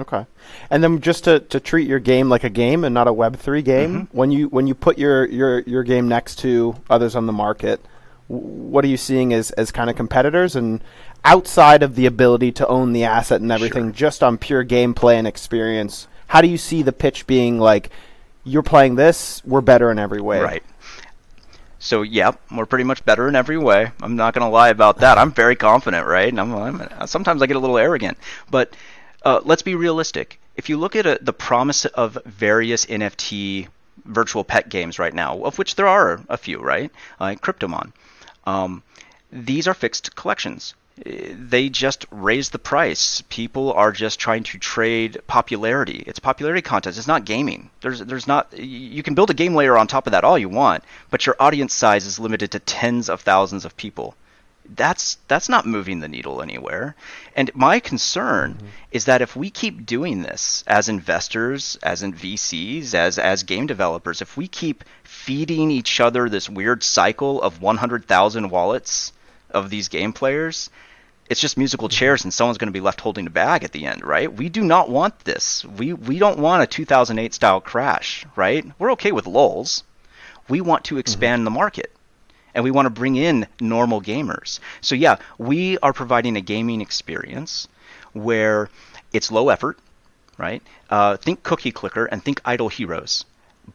[0.00, 0.26] Okay,
[0.70, 3.36] and then just to, to treat your game like a game and not a Web
[3.36, 4.06] three game.
[4.06, 4.16] Mm-hmm.
[4.16, 7.84] When you when you put your, your your game next to others on the market,
[8.28, 10.82] what are you seeing as as kind of competitors and
[11.24, 13.92] outside of the ability to own the asset and everything, sure.
[13.92, 16.08] just on pure gameplay and experience?
[16.28, 17.90] How do you see the pitch being like?
[18.42, 20.40] You're playing this, we're better in every way.
[20.40, 20.62] Right.
[21.78, 23.92] So yeah, we're pretty much better in every way.
[24.00, 25.18] I'm not going to lie about that.
[25.18, 26.28] I'm very confident, right?
[26.28, 28.16] And I'm, I'm, sometimes I get a little arrogant,
[28.50, 28.74] but
[29.24, 30.40] uh, let's be realistic.
[30.56, 33.68] if you look at a, the promise of various NFT
[34.04, 36.90] virtual pet games right now, of which there are a few, right?
[37.18, 37.92] Like Cryptomon.
[38.46, 38.82] Um,
[39.32, 40.74] these are fixed collections.
[41.04, 43.22] They just raise the price.
[43.28, 46.02] People are just trying to trade popularity.
[46.06, 46.98] It's popularity contest.
[46.98, 47.70] It's not gaming.
[47.80, 50.50] There's there's not you can build a game layer on top of that all you
[50.50, 54.14] want, but your audience size is limited to tens of thousands of people
[54.76, 56.94] that's that's not moving the needle anywhere.
[57.34, 58.66] And my concern mm-hmm.
[58.92, 63.66] is that if we keep doing this as investors, as in VCs, as as game
[63.66, 69.12] developers, if we keep feeding each other this weird cycle of 100,000 wallets
[69.50, 70.70] of these game players,
[71.28, 71.98] it's just musical mm-hmm.
[71.98, 74.32] chairs and someone's going to be left holding the bag at the end, right?
[74.32, 75.64] We do not want this.
[75.64, 78.64] We we don't want a 2008 style crash, right?
[78.78, 79.84] We're okay with lulls.
[80.48, 81.00] We want to mm-hmm.
[81.00, 81.44] expand mm-hmm.
[81.44, 81.92] the market
[82.54, 84.60] and we want to bring in normal gamers.
[84.80, 87.68] So yeah, we are providing a gaming experience
[88.12, 88.68] where
[89.12, 89.78] it's low effort,
[90.38, 90.62] right?
[90.88, 93.24] Uh, think Cookie Clicker and think Idle Heroes,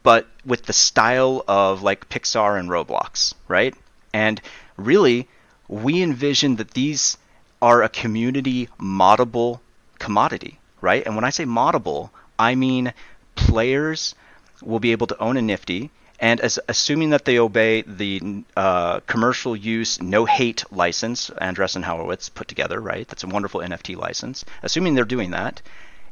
[0.03, 3.73] but with the style of like Pixar and Roblox, right?
[4.13, 4.41] And
[4.78, 5.28] really,
[5.67, 7.17] we envision that these
[7.61, 9.59] are a community moddable
[9.99, 11.05] commodity, right?
[11.05, 12.93] And when I say moddable, I mean
[13.36, 14.15] players
[14.61, 18.99] will be able to own a Nifty and as, assuming that they obey the uh,
[19.01, 23.07] commercial use no hate license Andreessen Horowitz put together, right?
[23.07, 24.45] That's a wonderful NFT license.
[24.63, 25.61] Assuming they're doing that,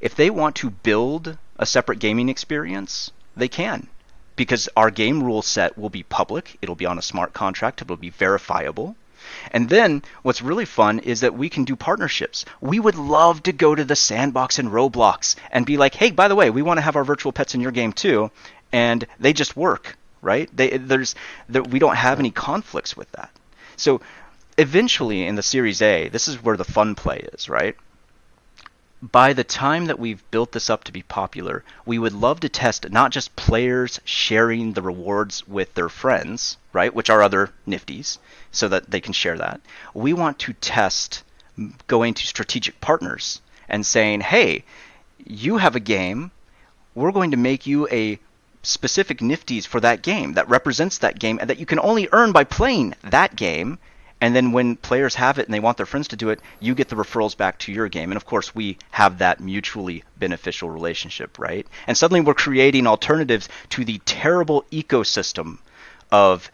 [0.01, 3.88] if they want to build a separate gaming experience, they can.
[4.36, 7.95] Because our game rule set will be public, it'll be on a smart contract, it'll
[7.95, 8.95] be verifiable.
[9.51, 12.43] And then what's really fun is that we can do partnerships.
[12.60, 16.28] We would love to go to the sandbox in Roblox and be like, hey, by
[16.28, 18.32] the way, we want to have our virtual pets in your game too
[18.74, 20.50] and they just work, right?
[20.54, 21.16] They, there's
[21.48, 23.30] there, we don't have any conflicts with that.
[23.78, 24.02] So
[24.58, 27.78] eventually in the Series A, this is where the fun play is, right?
[29.02, 32.50] By the time that we've built this up to be popular, we would love to
[32.50, 38.18] test not just players sharing the rewards with their friends, right, which are other nifties,
[38.52, 39.60] so that they can share that.
[39.94, 41.24] We want to test
[41.88, 44.64] going to strategic partners and saying, hey,
[45.26, 46.32] you have a game,
[46.96, 48.20] we're going to make you a
[48.64, 52.32] specific nifties for that game that represents that game and that you can only earn
[52.32, 53.78] by playing that game.
[54.22, 56.74] And then when players have it and they want their friends to do it, you
[56.74, 58.09] get the referrals back to your game.
[58.09, 61.68] And of course, we have that mutually beneficial relationship, right?
[61.88, 65.57] And suddenly we're creating alternatives to the terrible ecosystem
[66.09, 66.49] of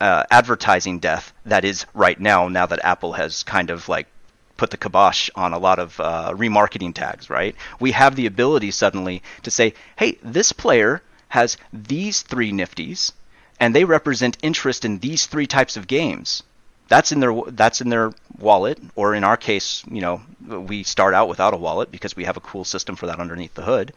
[0.00, 4.08] uh, advertising death that is right now, now that Apple has kind of like
[4.56, 7.54] put the kibosh on a lot of uh, remarketing tags, right?
[7.78, 11.02] We have the ability suddenly to say, hey, this player
[11.32, 13.12] has these three nifties,
[13.58, 16.42] and they represent interest in these three types of games.
[16.88, 21.14] That's in their that's in their wallet, or in our case, you know, we start
[21.14, 23.94] out without a wallet because we have a cool system for that underneath the hood.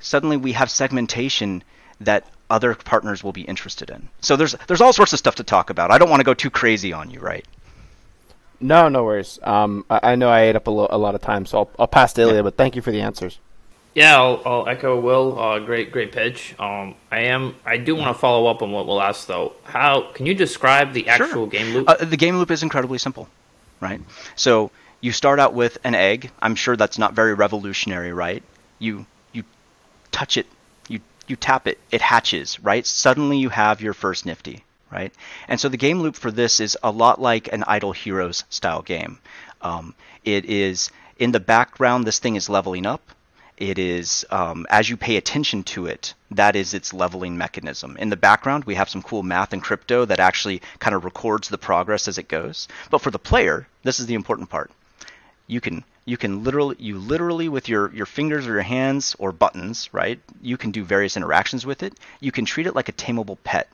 [0.00, 1.62] Suddenly, we have segmentation
[2.00, 4.08] that other partners will be interested in.
[4.22, 5.90] So there's there's all sorts of stuff to talk about.
[5.90, 7.44] I don't want to go too crazy on you, right?
[8.60, 9.38] No, no worries.
[9.42, 11.70] Um, I, I, know I ate up a, lo- a, lot of time, so I'll,
[11.80, 12.42] I'll pass to Ilya, yeah.
[12.42, 13.40] but thank you for the answers.
[13.94, 15.38] Yeah, I'll, I'll echo Will.
[15.38, 16.54] Uh, great, great pitch.
[16.58, 17.54] Um, I am.
[17.64, 19.52] I do want to follow up on what Will asked, though.
[19.64, 21.46] How can you describe the actual sure.
[21.46, 21.88] game loop?
[21.88, 23.28] Uh, the game loop is incredibly simple,
[23.80, 24.00] right?
[24.34, 24.70] So
[25.02, 26.30] you start out with an egg.
[26.40, 28.42] I'm sure that's not very revolutionary, right?
[28.78, 29.44] You you
[30.10, 30.46] touch it,
[30.88, 32.86] you you tap it, it hatches, right?
[32.86, 35.12] Suddenly you have your first nifty, right?
[35.48, 38.80] And so the game loop for this is a lot like an Idle Heroes style
[38.80, 39.18] game.
[39.60, 42.06] Um, it is in the background.
[42.06, 43.02] This thing is leveling up
[43.62, 47.96] it is um, as you pay attention to it that is its leveling mechanism.
[47.96, 51.48] In the background we have some cool math and crypto that actually kind of records
[51.48, 52.66] the progress as it goes.
[52.90, 54.72] But for the player this is the important part.
[55.46, 59.30] You can you can literally you literally with your your fingers or your hands or
[59.30, 61.94] buttons right you can do various interactions with it.
[62.18, 63.68] You can treat it like a tameable pet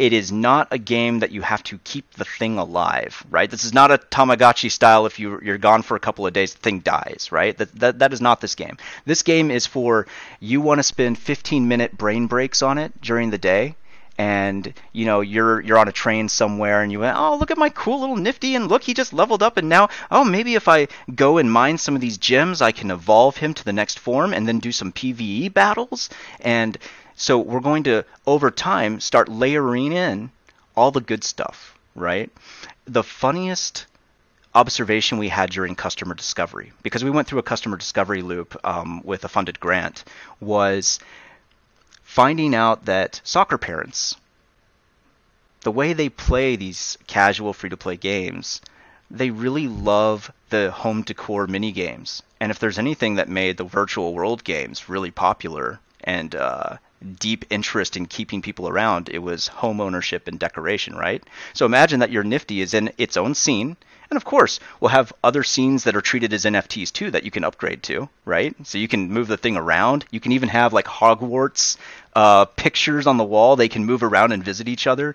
[0.00, 3.50] it is not a game that you have to keep the thing alive, right?
[3.50, 5.04] This is not a Tamagotchi style.
[5.04, 7.54] If you, you're gone for a couple of days, the thing dies, right?
[7.58, 8.78] That, that, that is not this game.
[9.04, 10.06] This game is for
[10.40, 13.76] you want to spend 15 minute brain breaks on it during the day
[14.20, 17.58] and you know you're you're on a train somewhere and you went oh look at
[17.58, 20.68] my cool little nifty and look he just leveled up and now oh maybe if
[20.68, 23.98] I go and mine some of these gems I can evolve him to the next
[23.98, 26.10] form and then do some PVE battles
[26.40, 26.76] and
[27.20, 30.30] so we're going to, over time, start layering in
[30.74, 32.30] all the good stuff, right?
[32.86, 33.84] The funniest
[34.54, 39.02] observation we had during customer discovery, because we went through a customer discovery loop um,
[39.04, 40.02] with a funded grant,
[40.40, 40.98] was
[42.10, 44.16] finding out that soccer parents,
[45.60, 48.60] the way they play these casual free to play games,
[49.08, 52.20] they really love the home decor mini games.
[52.40, 56.78] And if there's anything that made the virtual world games really popular and uh,
[57.18, 61.22] deep interest in keeping people around, it was home ownership and decoration, right?
[61.54, 63.76] So imagine that your Nifty is in its own scene.
[64.10, 67.30] And of course, we'll have other scenes that are treated as NFTs too that you
[67.30, 68.54] can upgrade to, right?
[68.64, 70.04] So you can move the thing around.
[70.10, 71.76] You can even have like Hogwarts
[72.14, 73.56] uh, pictures on the wall.
[73.56, 75.14] They can move around and visit each other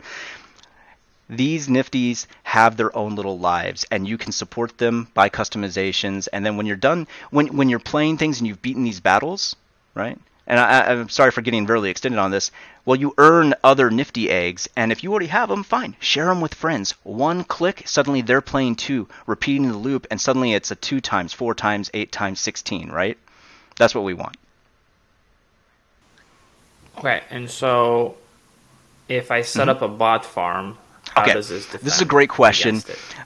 [1.30, 6.46] these nifties have their own little lives and you can support them by customizations and
[6.46, 9.56] then when you're done when when you're playing things and you've beaten these battles
[9.96, 12.52] right and I, am sorry for getting really extended on this
[12.86, 16.42] well you earn other nifty eggs and if you already have them fine share them
[16.42, 20.76] with friends one click suddenly they're playing two repeating the loop and suddenly it's a
[20.76, 23.18] two times four times eight times 16 right
[23.78, 24.38] that's what we want
[26.98, 28.16] okay and so
[29.08, 29.70] if i set mm-hmm.
[29.70, 30.78] up a bot farm
[31.16, 31.34] how okay.
[31.34, 32.82] this, this is a great question.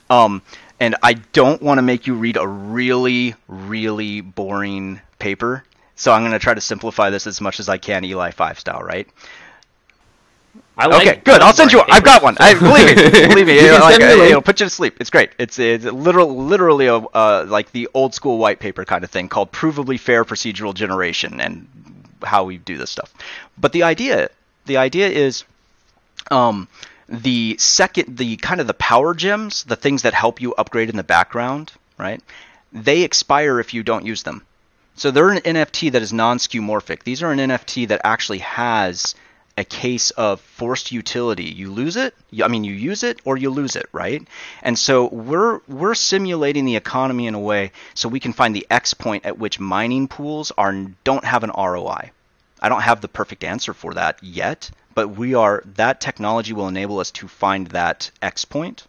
[0.08, 0.42] Um,
[0.78, 5.64] and I don't want to make you read a really, really boring paper.
[6.00, 8.80] So I'm going to try to simplify this as much as I can, ELI5 style,
[8.80, 9.06] right?
[10.78, 11.42] I like okay, good.
[11.42, 11.82] I'll send you.
[11.90, 12.38] I've got one.
[12.40, 13.28] I believe me.
[13.28, 13.58] Believe me.
[13.58, 14.96] it'll, like, it'll put you to sleep.
[14.98, 15.32] It's great.
[15.38, 19.28] It's it's literal, literally a uh, like the old school white paper kind of thing
[19.28, 21.68] called provably fair procedural generation and
[22.24, 23.12] how we do this stuff.
[23.58, 24.30] But the idea,
[24.64, 25.44] the idea is,
[26.30, 26.66] um,
[27.10, 30.96] the second the kind of the power gems the things that help you upgrade in
[30.96, 32.22] the background right
[32.72, 34.42] they expire if you don't use them
[35.00, 37.04] so they're an nft that is non-skeuomorphic.
[37.04, 39.14] These are an nft that actually has
[39.56, 41.44] a case of forced utility.
[41.44, 44.22] You lose it i mean you use it or you lose it right?
[44.62, 48.66] And so we're we're simulating the economy in a way so we can find the
[48.68, 52.68] x point at which mining pools are don't have an roi i.
[52.68, 56.98] Don't have the perfect answer for that yet but we are that technology will enable
[56.98, 58.82] us to find that X point.
[58.82, 58.88] point,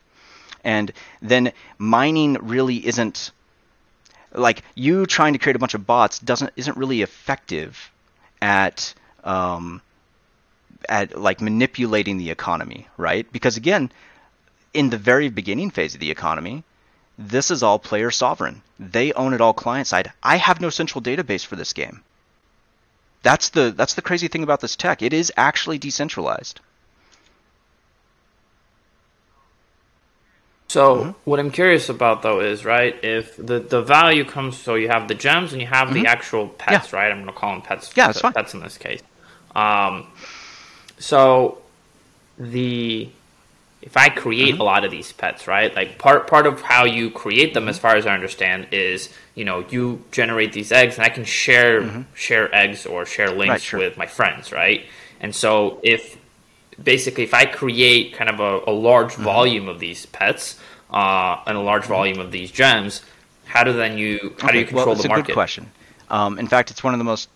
[0.63, 0.91] and
[1.21, 3.31] then mining really isn't
[4.33, 7.91] like you trying to create a bunch of bots doesn't isn't really effective
[8.41, 9.81] at um,
[10.87, 13.31] at like manipulating the economy, right?
[13.31, 13.91] Because again,
[14.73, 16.63] in the very beginning phase of the economy,
[17.17, 18.61] this is all player sovereign.
[18.79, 20.11] They own it all client side.
[20.23, 22.01] I have no central database for this game.
[23.23, 25.01] That's the that's the crazy thing about this tech.
[25.01, 26.59] It is actually decentralized.
[30.71, 31.11] So mm-hmm.
[31.25, 35.09] what I'm curious about though is right if the the value comes so you have
[35.09, 36.03] the gems and you have mm-hmm.
[36.03, 36.99] the actual pets yeah.
[36.99, 38.31] right I'm gonna call them pets yeah that's fine.
[38.31, 39.01] pets in this case
[39.53, 40.07] um,
[40.97, 41.57] so
[42.37, 43.09] the
[43.81, 44.61] if I create mm-hmm.
[44.61, 45.75] a lot of these pets, right?
[45.75, 49.43] Like part part of how you create them, as far as I understand, is you
[49.43, 52.01] know you generate these eggs, and I can share mm-hmm.
[52.13, 53.79] share eggs or share links right, sure.
[53.79, 54.85] with my friends, right?
[55.19, 56.17] And so if
[56.83, 59.23] basically if I create kind of a, a large mm-hmm.
[59.23, 60.59] volume of these pets
[60.91, 61.93] uh, and a large mm-hmm.
[61.93, 63.01] volume of these gems,
[63.45, 65.21] how do then you how okay, do you control well, the market?
[65.21, 65.71] That's a good question.
[66.09, 67.29] Um, in fact, it's one of the most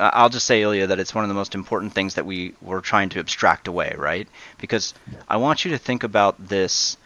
[0.00, 2.80] I'll just say, Ilya, that it's one of the most important things that we were
[2.80, 4.26] trying to abstract away, right?
[4.58, 4.94] Because
[5.28, 6.96] I want you to think about this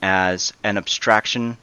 [0.00, 1.58] as an abstraction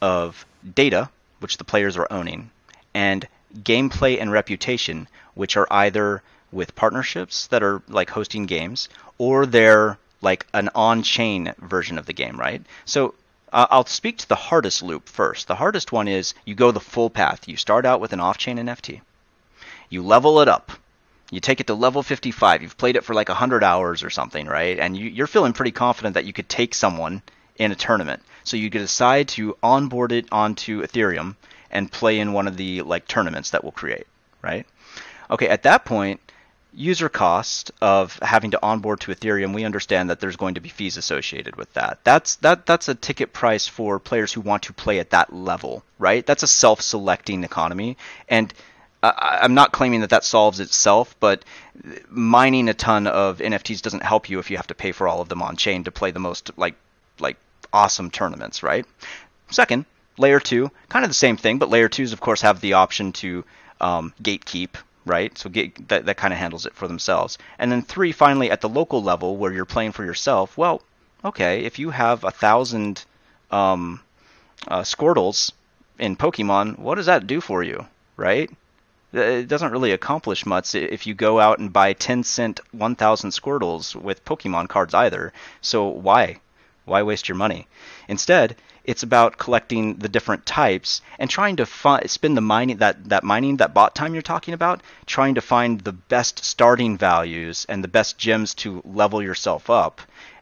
[0.00, 2.50] of data, which the players are owning,
[2.94, 6.22] and gameplay and reputation, which are either
[6.52, 8.88] with partnerships that are like hosting games,
[9.18, 12.62] or they're like an on-chain version of the game, right?
[12.84, 13.14] So
[13.52, 15.48] uh, I'll speak to the hardest loop first.
[15.48, 17.48] The hardest one is you go the full path.
[17.48, 19.00] You start out with an off-chain NFT
[19.90, 20.72] you level it up.
[21.30, 22.62] You take it to level 55.
[22.62, 24.78] You've played it for like 100 hours or something, right?
[24.78, 27.22] And you, are feeling pretty confident that you could take someone
[27.56, 28.22] in a tournament.
[28.44, 31.36] So you decide to onboard it onto Ethereum
[31.70, 34.06] and play in one of the like tournaments that we'll create,
[34.42, 34.66] right?
[35.30, 36.20] Okay, at that point,
[36.72, 40.68] user cost of having to onboard to Ethereum, we understand that there's going to be
[40.68, 41.98] fees associated with that.
[42.04, 45.82] That's that that's a ticket price for players who want to play at that level,
[45.98, 46.24] right?
[46.24, 47.96] That's a self-selecting economy,
[48.28, 48.52] and
[49.02, 51.44] I, am not claiming that that solves itself, but
[52.08, 55.20] mining a ton of NFTs doesn't help you if you have to pay for all
[55.20, 56.74] of them on chain to play the most like
[57.18, 57.36] like
[57.72, 58.84] awesome tournaments, right?
[59.50, 59.86] Second,
[60.18, 63.12] layer two, kind of the same thing, but layer twos of course have the option
[63.12, 63.44] to
[63.80, 64.70] um, gatekeep,
[65.04, 65.36] right?
[65.36, 67.38] So get, that that kind of handles it for themselves.
[67.58, 70.82] And then three, finally, at the local level where you're playing for yourself, well,
[71.24, 73.04] okay, if you have a thousand
[73.50, 74.00] um,
[74.68, 75.52] uh, Squirtles
[75.98, 77.86] in Pokemon, what does that do for you,
[78.16, 78.50] right?
[79.12, 83.96] it doesn't really accomplish much if you go out and buy 10 cent 1000 squirtles
[83.96, 86.38] with pokemon cards either so why
[86.84, 87.66] why waste your money
[88.06, 88.54] instead
[88.90, 93.22] it's about collecting the different types and trying to fi- spend the mining that, that
[93.22, 97.84] mining that bot time you're talking about trying to find the best starting values and
[97.84, 100.00] the best gems to level yourself up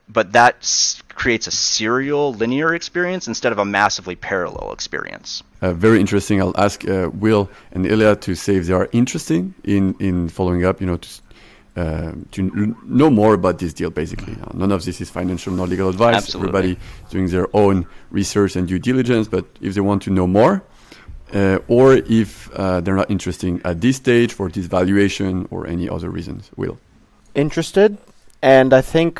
[0.08, 5.42] but that s- creates a serial linear experience instead of a massively parallel experience.
[5.60, 6.40] Uh, very interesting.
[6.40, 10.64] I'll ask uh, Will and Ilya to say if they are interested in, in following
[10.64, 11.08] up, you know, to,
[11.78, 12.40] uh, to
[12.84, 14.34] know more about this deal, basically.
[14.42, 16.16] Uh, none of this is financial nor legal advice.
[16.16, 16.48] Absolutely.
[16.48, 16.72] Everybody
[17.10, 20.54] doing their own research and due diligence, but if they want to know more,
[21.32, 25.88] uh, or if uh, they're not interested at this stage for this valuation or any
[25.88, 26.76] other reasons, Will.
[27.34, 27.98] interested,
[28.42, 29.12] and I think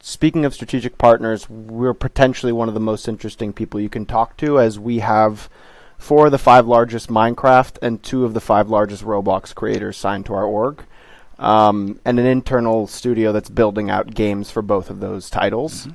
[0.00, 4.36] speaking of strategic partners, we're potentially one of the most interesting people you can talk
[4.38, 5.48] to, as we have
[5.98, 10.26] four of the five largest Minecraft and two of the five largest Roblox creators signed
[10.26, 10.84] to our org,
[11.40, 15.88] um, and an internal studio that's building out games for both of those titles.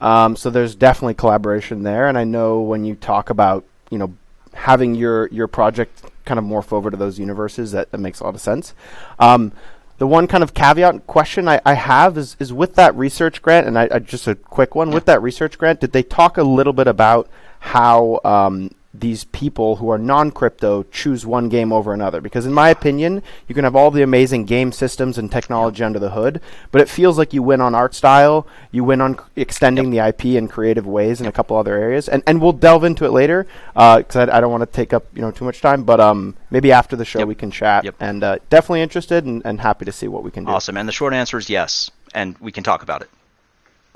[0.00, 4.14] Um, so there's definitely collaboration there, and I know when you talk about you know
[4.54, 8.24] having your your project kind of morph over to those universes, that, that makes a
[8.24, 8.74] lot of sense.
[9.18, 9.52] Um,
[9.98, 13.66] the one kind of caveat question I, I have is, is with that research grant,
[13.66, 15.80] and I, I just a quick one with that research grant.
[15.80, 17.28] Did they talk a little bit about
[17.58, 22.20] how um, these people who are non-crypto choose one game over another?
[22.20, 25.98] Because in my opinion, you can have all the amazing game systems and technology under
[25.98, 26.40] the hood,
[26.72, 29.98] but it feels like you win on art style, you win on c- extending the
[29.98, 33.12] IP in creative ways in a couple other areas, and and we'll delve into it
[33.12, 36.00] later because I, I don't want to take up you know too much time, but
[36.00, 37.28] um maybe after the show Yep.
[37.28, 37.94] we can chat, Yep.
[38.00, 40.50] and uh, definitely interested and, and happy to see what we can do.
[40.50, 40.76] Awesome.
[40.76, 43.10] And the short answer is yes, and we can talk about it.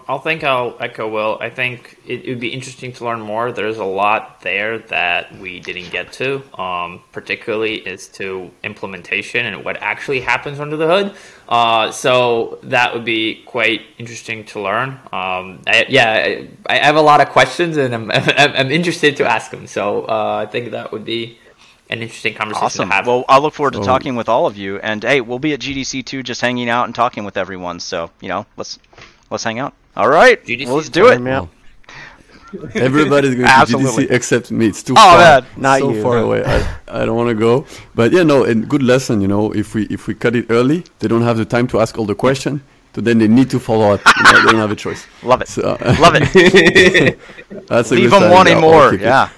[0.06, 1.38] I'll think I'll echo Will.
[1.40, 3.52] I think it would be interesting to learn more.
[3.52, 9.64] There's a lot there that we didn't get to, um, particularly as to implementation and
[9.64, 11.14] what actually happens under the hood.
[11.48, 14.90] Uh, so that would be quite interesting to learn.
[15.12, 19.16] Um, I, yeah, I, I have a lot of questions and I'm, I'm, I'm interested
[19.16, 19.66] to ask them.
[19.66, 21.38] So uh, I think that would be
[21.88, 22.88] an interesting conversation Awesome.
[22.88, 23.06] to have.
[23.06, 24.78] Well, I look forward to So- talking with all of you.
[24.80, 27.80] And hey, we'll be at GDC too, just hanging out and talking with everyone.
[27.80, 28.78] So you know, let's
[29.30, 29.74] let's hang out.
[29.96, 31.16] All right, GDC well, let's do it.
[31.18, 31.48] Turn out.
[32.74, 34.06] Everybody's going to Absolutely.
[34.06, 34.66] GDC except me.
[34.66, 35.46] It's too Oh, far, man.
[35.56, 36.02] Not so you.
[36.02, 36.44] far away.
[36.44, 37.66] I, I don't want to go.
[37.94, 39.20] But yeah, no, and good lesson.
[39.20, 41.80] You know, if we if we cut it early, they don't have the time to
[41.80, 42.60] ask all the questions.
[42.94, 44.00] So then they need to follow up.
[44.16, 45.04] You know, they don't have a choice.
[45.24, 45.48] Love it.
[45.48, 45.62] So,
[46.00, 47.18] Love it.
[47.66, 48.82] that's a Leave good them wanting Yeah, more.
[48.84, 49.00] I'll it.
[49.00, 49.28] Yeah.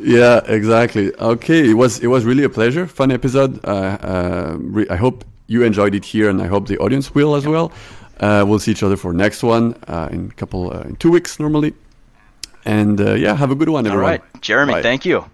[0.00, 1.14] Yeah, exactly.
[1.14, 3.64] Okay, it was it was really a pleasure, fun episode.
[3.64, 3.70] Uh,
[4.02, 7.46] uh, re- I hope you enjoyed it here, and I hope the audience will as
[7.46, 7.70] well.
[8.20, 11.10] Uh, we'll see each other for next one uh, in a couple uh, in two
[11.10, 11.74] weeks normally.
[12.64, 14.10] And uh, yeah, have a good one, everyone.
[14.10, 14.72] right, Jeremie.
[14.72, 14.82] Bye.
[14.82, 15.24] Thank you.